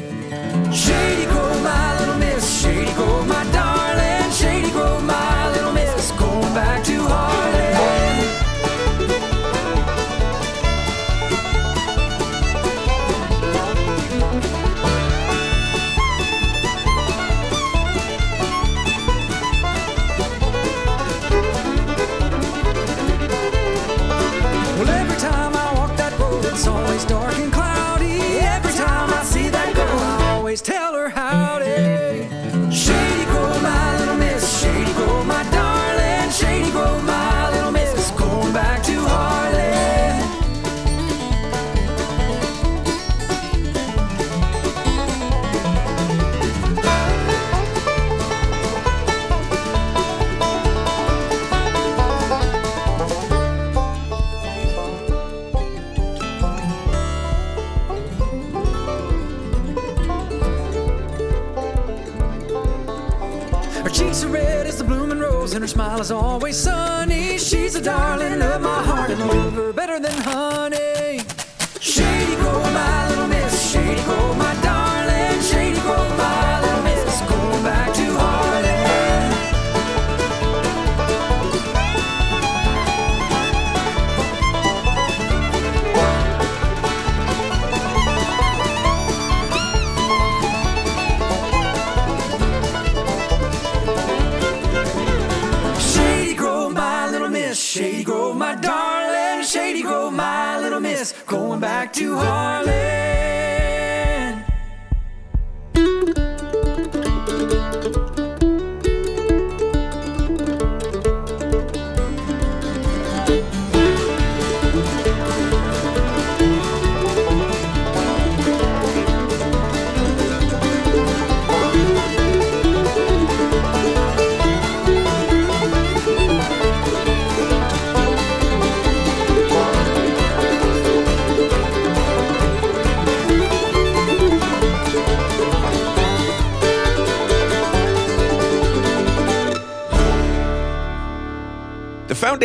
[66.01, 67.37] Mama's always sunny.
[67.37, 70.50] She's a darling of my heart and love her better than honey.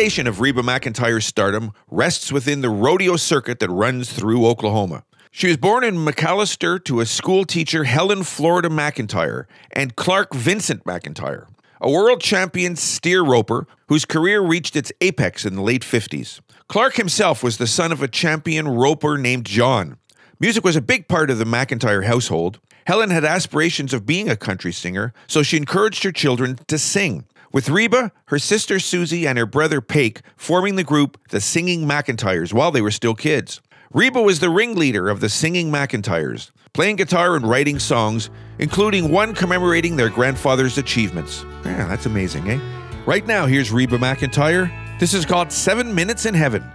[0.07, 5.03] foundation of Reba McEntire's stardom rests within the rodeo circuit that runs through Oklahoma.
[5.31, 10.85] She was born in McAlester to a school teacher, Helen Florida McEntire, and Clark Vincent
[10.85, 11.47] McEntire,
[11.81, 16.39] a world champion steer roper whose career reached its apex in the late 50s.
[16.69, 19.97] Clark himself was the son of a champion roper named John.
[20.39, 22.61] Music was a big part of the McEntire household.
[22.85, 27.25] Helen had aspirations of being a country singer, so she encouraged her children to sing
[27.51, 32.53] with Reba, her sister Susie, and her brother Pake forming the group the Singing McEntires
[32.53, 33.61] while they were still kids.
[33.93, 38.29] Reba was the ringleader of the Singing McEntires, playing guitar and writing songs,
[38.59, 41.45] including one commemorating their grandfather's achievements.
[41.65, 42.59] Yeah, that's amazing, eh?
[43.05, 44.69] Right now, here's Reba McEntire.
[44.99, 46.69] This is called Seven Minutes in Heaven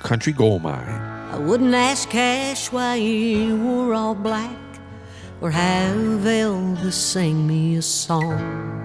[0.00, 0.88] Country Gold Mine.
[1.32, 4.54] I wouldn't ask Cash why he wore all black
[5.40, 8.81] or have Elvis sing me a song.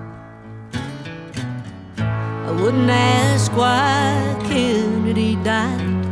[2.48, 6.06] I wouldn't ask why Kennedy died,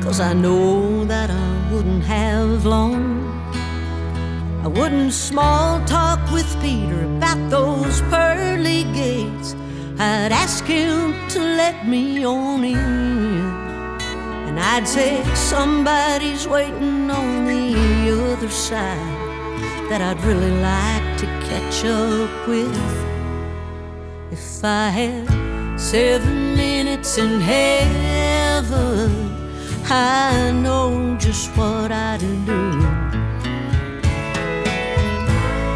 [0.00, 3.24] cause I know that I wouldn't have long.
[4.62, 9.56] I wouldn't small talk with Peter about those pearly gates.
[9.98, 13.32] I'd ask him to let me on in.
[14.46, 19.16] And I'd say somebody's waiting on the other side
[19.90, 25.39] that I'd really like to catch up with if I had
[25.80, 29.10] Seven minutes in heaven,
[29.86, 32.70] I know just what I would do.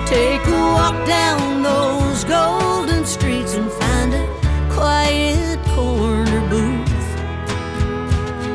[0.06, 4.26] Take a walk down those golden streets and find a
[4.70, 7.10] quiet corner booth.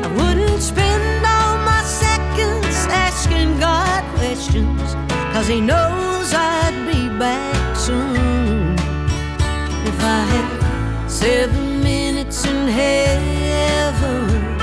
[0.06, 4.94] I wouldn't spend all my seconds asking God questions,
[5.34, 7.59] cause He knows I'd be back.
[11.22, 14.58] Seven minutes in heaven,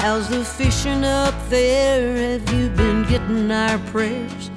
[0.00, 2.38] How's the fishing up there?
[2.38, 4.50] Have you been getting our prayers?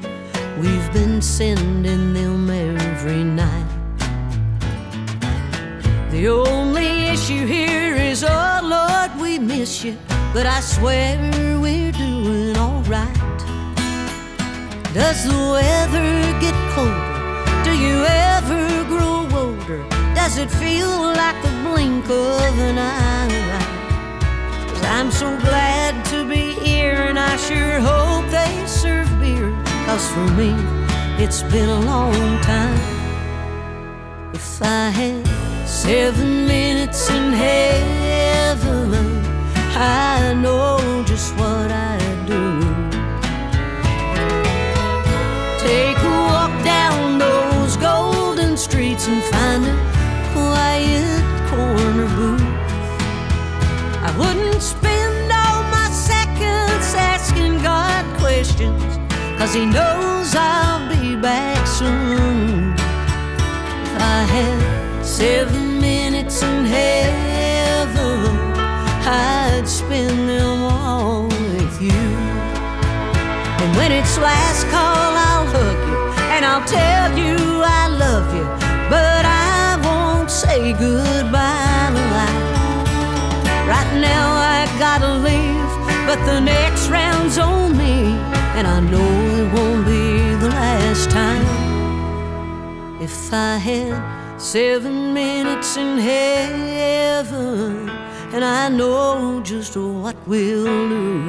[0.59, 3.64] We've been sending them every night.
[6.15, 9.97] The only issue here is, oh Lord, we miss you,
[10.33, 11.19] but I swear
[11.59, 13.39] we're doing alright.
[14.93, 17.05] Does the weather get colder?
[17.65, 19.83] Do you ever grow older?
[20.15, 20.87] Does it feel
[21.21, 24.69] like the blink of an eye?
[24.69, 29.51] Cause I'm so glad to be here, and I sure hope they serve beer.
[29.85, 30.51] Cause for me,
[31.21, 34.33] it's been a long time.
[34.33, 35.34] If I had
[35.65, 38.93] Seven minutes in heaven,
[39.75, 41.97] I know just what I
[42.27, 42.61] do.
[45.67, 49.75] Take a walk down those golden streets and find a
[50.33, 52.47] quiet corner booth.
[54.05, 58.99] I wouldn't spend all my seconds asking God questions,
[59.39, 62.74] cause He knows I'll be back soon.
[65.25, 68.21] Seven minutes in heaven,
[69.21, 72.05] I'd spend them all with you.
[73.63, 75.97] And when it's last call, I'll hug you
[76.33, 77.37] and I'll tell you
[77.79, 78.45] I love you,
[78.95, 82.51] but I won't say goodbye to life.
[83.73, 84.25] Right now,
[84.57, 85.69] I gotta leave,
[86.07, 87.97] but the next round's on me,
[88.57, 90.03] and I know it won't be
[90.45, 91.41] the last time.
[93.01, 97.89] If I had Seven minutes in heaven,
[98.33, 101.27] and I know just what we'll do.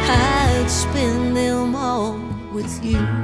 [0.07, 2.13] I'd spend them all
[2.53, 3.18] with you.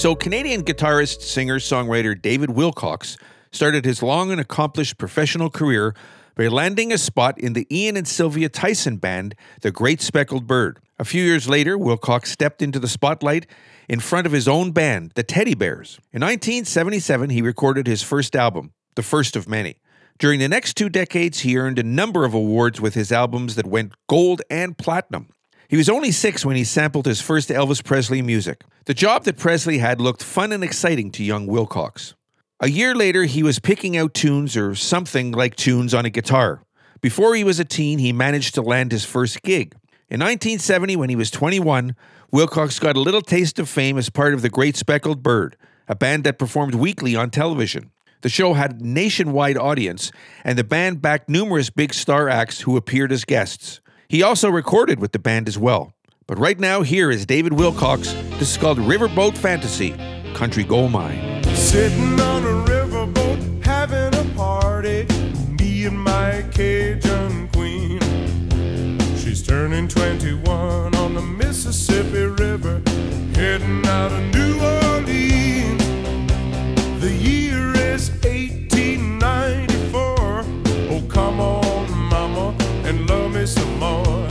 [0.00, 3.18] So, Canadian guitarist, singer, songwriter David Wilcox
[3.52, 5.94] started his long and accomplished professional career
[6.34, 10.78] by landing a spot in the Ian and Sylvia Tyson band, The Great Speckled Bird.
[10.98, 13.46] A few years later, Wilcox stepped into the spotlight
[13.90, 15.98] in front of his own band, the Teddy Bears.
[16.14, 19.80] In 1977, he recorded his first album, the first of many.
[20.18, 23.66] During the next two decades, he earned a number of awards with his albums that
[23.66, 25.28] went gold and platinum.
[25.70, 28.64] He was only six when he sampled his first Elvis Presley music.
[28.86, 32.16] The job that Presley had looked fun and exciting to young Wilcox.
[32.58, 36.60] A year later, he was picking out tunes or something like tunes on a guitar.
[37.00, 39.76] Before he was a teen, he managed to land his first gig.
[40.08, 41.94] In 1970, when he was 21,
[42.32, 45.56] Wilcox got a little taste of fame as part of the Great Speckled Bird,
[45.86, 47.92] a band that performed weekly on television.
[48.22, 50.10] The show had nationwide audience,
[50.42, 53.80] and the band backed numerous big star acts who appeared as guests.
[54.10, 55.92] He also recorded with the band as well.
[56.26, 58.12] But right now, here is David Wilcox.
[58.40, 59.92] This is called Riverboat Fantasy
[60.34, 61.44] Country Gold Mine.
[61.54, 65.06] Sitting on a riverboat, having a party,
[65.62, 68.00] me and my Cajun queen.
[69.16, 72.82] She's turning 21 on the Mississippi River,
[73.38, 74.39] heading out of New
[83.50, 84.28] some more.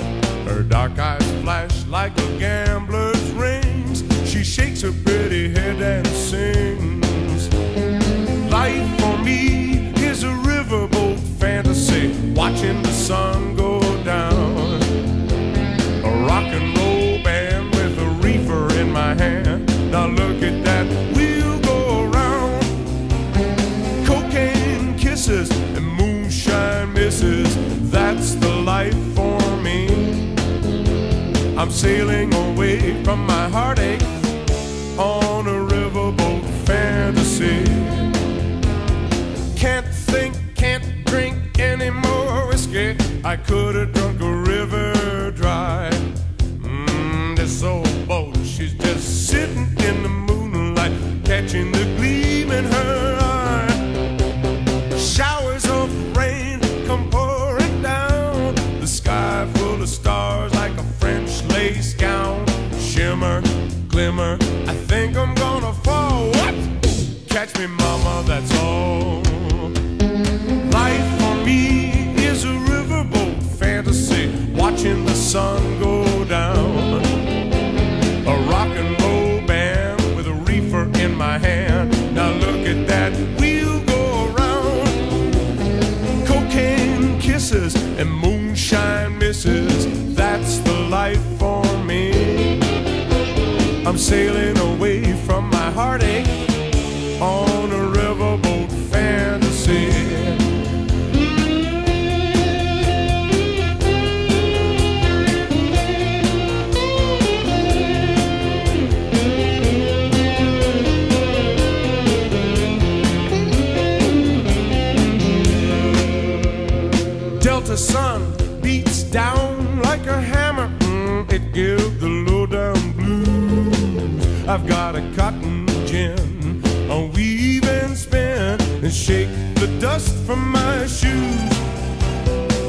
[0.50, 4.00] Her dark eyes flash like a gambler's rings.
[4.30, 7.42] She shakes her pretty head and sings.
[8.52, 13.49] Life for me is a riverboat fantasy, watching the sun
[31.70, 34.02] I'm sailing away from my heartache
[34.98, 37.64] on a riverboat fantasy.
[39.56, 42.98] Can't think, can't drink any more whiskey.
[43.24, 45.92] I could have drunk a river dry.
[46.40, 50.94] Mm, this old boat, she's just sitting in the moonlight,
[51.24, 53.19] catching the gleam in her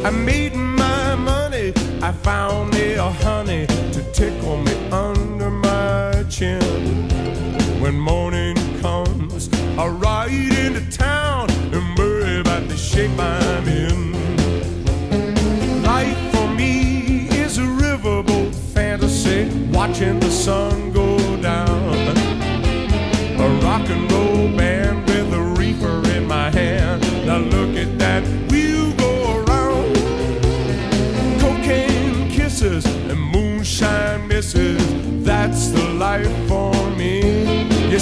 [0.02, 3.39] I made my money, I found me a hundred.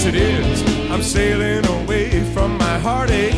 [0.01, 0.91] Yes, it is.
[0.93, 3.35] I'm sailing away from my heartache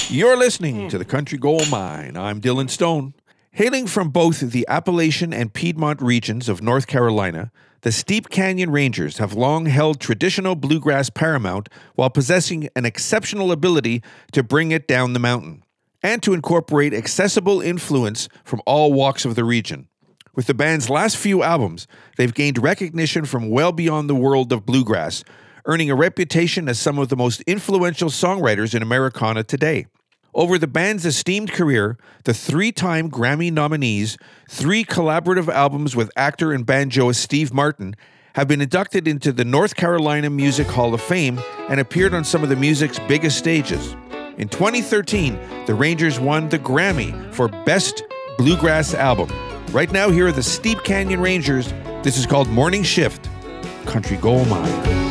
[0.10, 2.16] You're listening to the Country Gold Mine.
[2.16, 3.16] I'm Dylan Stone
[3.90, 7.52] from both the Appalachian and Piedmont regions of North Carolina,
[7.82, 14.04] the Steep Canyon Rangers have long held traditional bluegrass paramount while possessing an exceptional ability
[14.32, 15.64] to bring it down the mountain
[16.04, 19.88] and to incorporate accessible influence from all walks of the region.
[20.36, 21.88] With the band's last few albums,
[22.18, 25.24] they've gained recognition from well beyond the world of bluegrass,
[25.66, 29.88] earning a reputation as some of the most influential songwriters in Americana today.
[30.34, 34.18] Over the band's esteemed career, the three time Grammy nominees,
[34.50, 37.96] three collaborative albums with actor and banjoist Steve Martin,
[38.36, 42.44] have been inducted into the North Carolina Music Hall of Fame and appeared on some
[42.44, 43.96] of the music's biggest stages.
[44.38, 48.04] In 2013, the Rangers won the Grammy for Best
[48.38, 49.30] Bluegrass Album.
[49.72, 51.70] Right now, here are the Steep Canyon Rangers.
[52.04, 53.28] This is called Morning Shift
[53.86, 55.09] Country Gold Mine.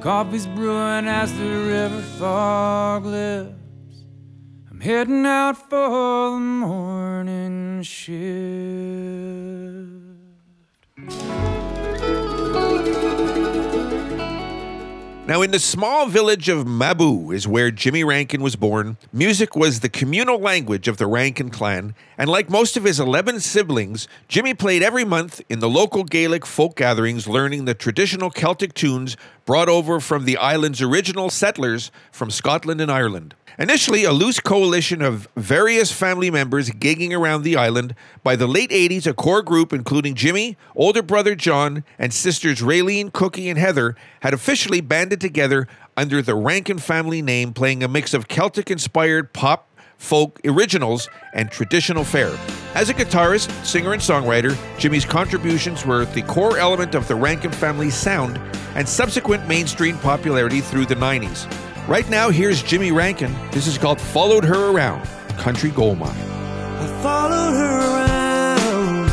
[0.02, 4.04] coffee's brewing as the river fog lifts.
[4.70, 5.88] I'm heading out for
[6.32, 8.34] the morning shift.
[15.26, 18.98] Now, in the small village of Mabou is where Jimmy Rankin was born.
[19.10, 23.40] Music was the communal language of the Rankin clan, and like most of his 11
[23.40, 28.74] siblings, Jimmy played every month in the local Gaelic folk gatherings, learning the traditional Celtic
[28.74, 33.34] tunes brought over from the island's original settlers from Scotland and Ireland.
[33.56, 37.94] Initially, a loose coalition of various family members gigging around the island,
[38.24, 43.12] by the late 80s, a core group including Jimmy, older brother John, and sisters Raylene,
[43.12, 48.12] Cookie, and Heather had officially banded together under the Rankin family name, playing a mix
[48.12, 49.68] of Celtic inspired pop,
[49.98, 52.36] folk originals, and traditional fare.
[52.74, 57.52] As a guitarist, singer, and songwriter, Jimmy's contributions were the core element of the Rankin
[57.52, 58.36] family sound
[58.74, 61.48] and subsequent mainstream popularity through the 90s.
[61.86, 63.30] Right now, here's Jimmy Rankin.
[63.50, 65.06] This is called Followed Her Around
[65.36, 66.16] Country Gold Mine.
[66.16, 69.10] I followed her around.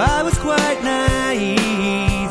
[0.00, 2.30] I was quite naive.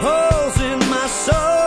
[0.00, 1.61] Holes in my soul.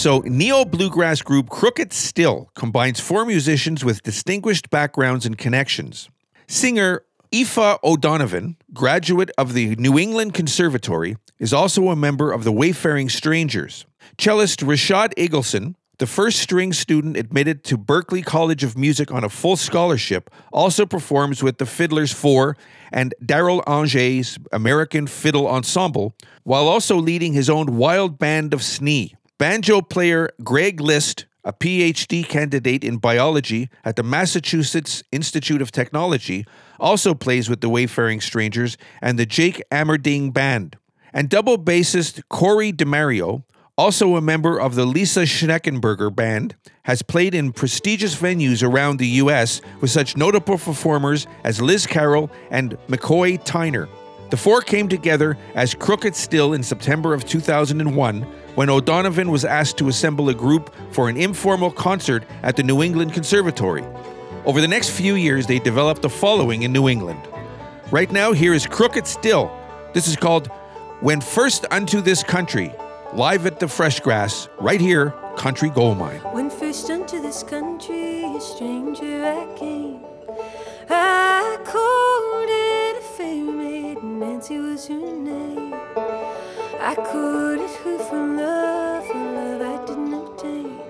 [0.00, 6.08] So, neo bluegrass group Crooked Still combines four musicians with distinguished backgrounds and connections.
[6.48, 7.02] Singer
[7.34, 13.10] Aoife O'Donovan, graduate of the New England Conservatory, is also a member of the Wayfaring
[13.10, 13.84] Strangers.
[14.16, 19.28] Cellist Rushad Eggleston, the first string student admitted to Berklee College of Music on a
[19.28, 22.56] full scholarship, also performs with the Fiddlers Four
[22.90, 26.14] and Darol Anger's American Fiddle Ensemble,
[26.44, 29.12] while also leading his own wild band of snee.
[29.40, 36.46] Banjo player Greg Liszt, a PhD candidate in biology at the Massachusetts Institute of Technology,
[36.78, 40.76] also plays with the Wayfaring Strangers and the Jake Armerding Band.
[41.14, 43.44] And double bassist Corey DiMario,
[43.78, 49.08] also a member of the Lissa Schneckenburger Band, has played in prestigious venues around the
[49.24, 49.62] U.S.
[49.80, 53.88] with such notable performers as Liz Carroll and McCoy Tyner.
[54.30, 58.22] The four came together as Crooked Still in September of 2001
[58.54, 62.80] when O'Donovan was asked to assemble a group for an informal concert at the New
[62.80, 63.82] England Conservatory.
[64.46, 67.20] Over the next few years, they developed a following in New England.
[67.90, 69.50] Right now, here is Crooked Still.
[69.94, 70.46] This is called
[71.00, 72.72] When First Unto This Country,
[73.12, 76.20] live at the Freshgrass, right here, Country Gold Mine.
[76.34, 80.04] When first unto this country, a stranger I came.
[80.92, 85.74] I called it a favorite, Nancy was name.
[86.80, 90.80] I courted her love, love I didn't obtain.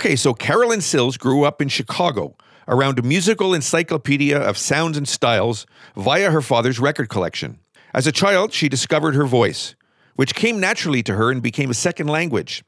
[0.00, 2.34] Okay, so Carolyn Sills grew up in Chicago
[2.66, 7.58] around a musical encyclopedia of sounds and styles via her father's record collection.
[7.92, 9.74] As a child, she discovered her voice,
[10.16, 12.64] which came naturally to her and became a second language,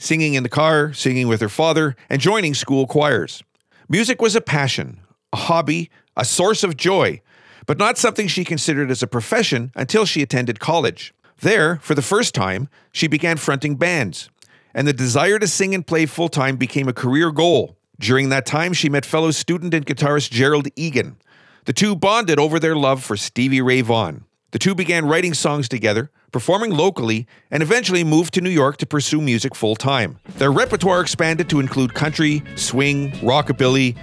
[0.00, 3.44] singing in the car, singing with her father, and joining school choirs.
[3.88, 4.98] Music was a passion,
[5.32, 7.20] a hobby, a source of joy,
[7.66, 11.14] but not something she considered as a profession until she attended college.
[11.42, 14.30] There, for the first time, she began fronting bands,
[14.74, 17.76] and the desire to sing and play full time became a career goal.
[18.00, 21.16] During that time, she met fellow student and guitarist Gerald Egan.
[21.66, 24.24] The two bonded over their love for Stevie Ray Vaughan.
[24.50, 28.86] The two began writing songs together, performing locally, and eventually moved to New York to
[28.86, 30.18] pursue music full time.
[30.36, 33.96] Their repertoire expanded to include country, swing, rockabilly,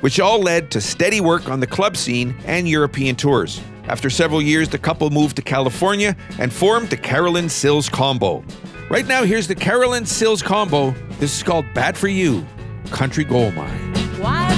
[0.00, 3.60] which all led to steady work on the club scene and European tours.
[3.88, 8.44] After several years, the couple moved to California and formed the Carolyn Sills Combo.
[8.88, 10.92] Right now, here's the Carolyn Sills combo.
[11.18, 12.46] This is called Bad for You
[12.92, 13.92] Country Gold Mine.
[14.20, 14.55] Why?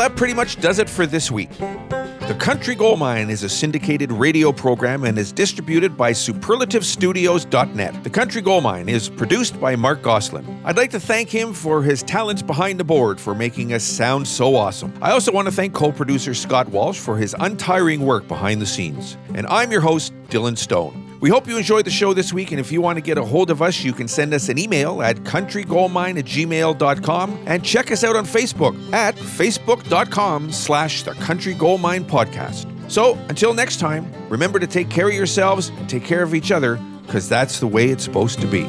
[0.00, 1.50] that pretty much does it for this week.
[1.58, 8.04] The Country Gold Mine is a syndicated radio program and is distributed by superlativestudios.net.
[8.04, 10.46] The Country Gold Mine is produced by Mark Goslin.
[10.64, 14.26] I'd like to thank him for his talents behind the board for making us sound
[14.28, 14.92] so awesome.
[15.02, 18.66] I also want to thank co producer Scott Walsh for his untiring work behind the
[18.66, 19.16] scenes.
[19.34, 20.99] And I'm your host, Dylan Stone.
[21.20, 23.24] We hope you enjoyed the show this week, and if you want to get a
[23.24, 27.90] hold of us, you can send us an email at countrygoldmine at gmail.com and check
[27.92, 32.66] us out on Facebook at facebook.com slash the Country Goldmine Podcast.
[32.90, 36.50] So until next time, remember to take care of yourselves and take care of each
[36.50, 38.66] other, because that's the way it's supposed to be.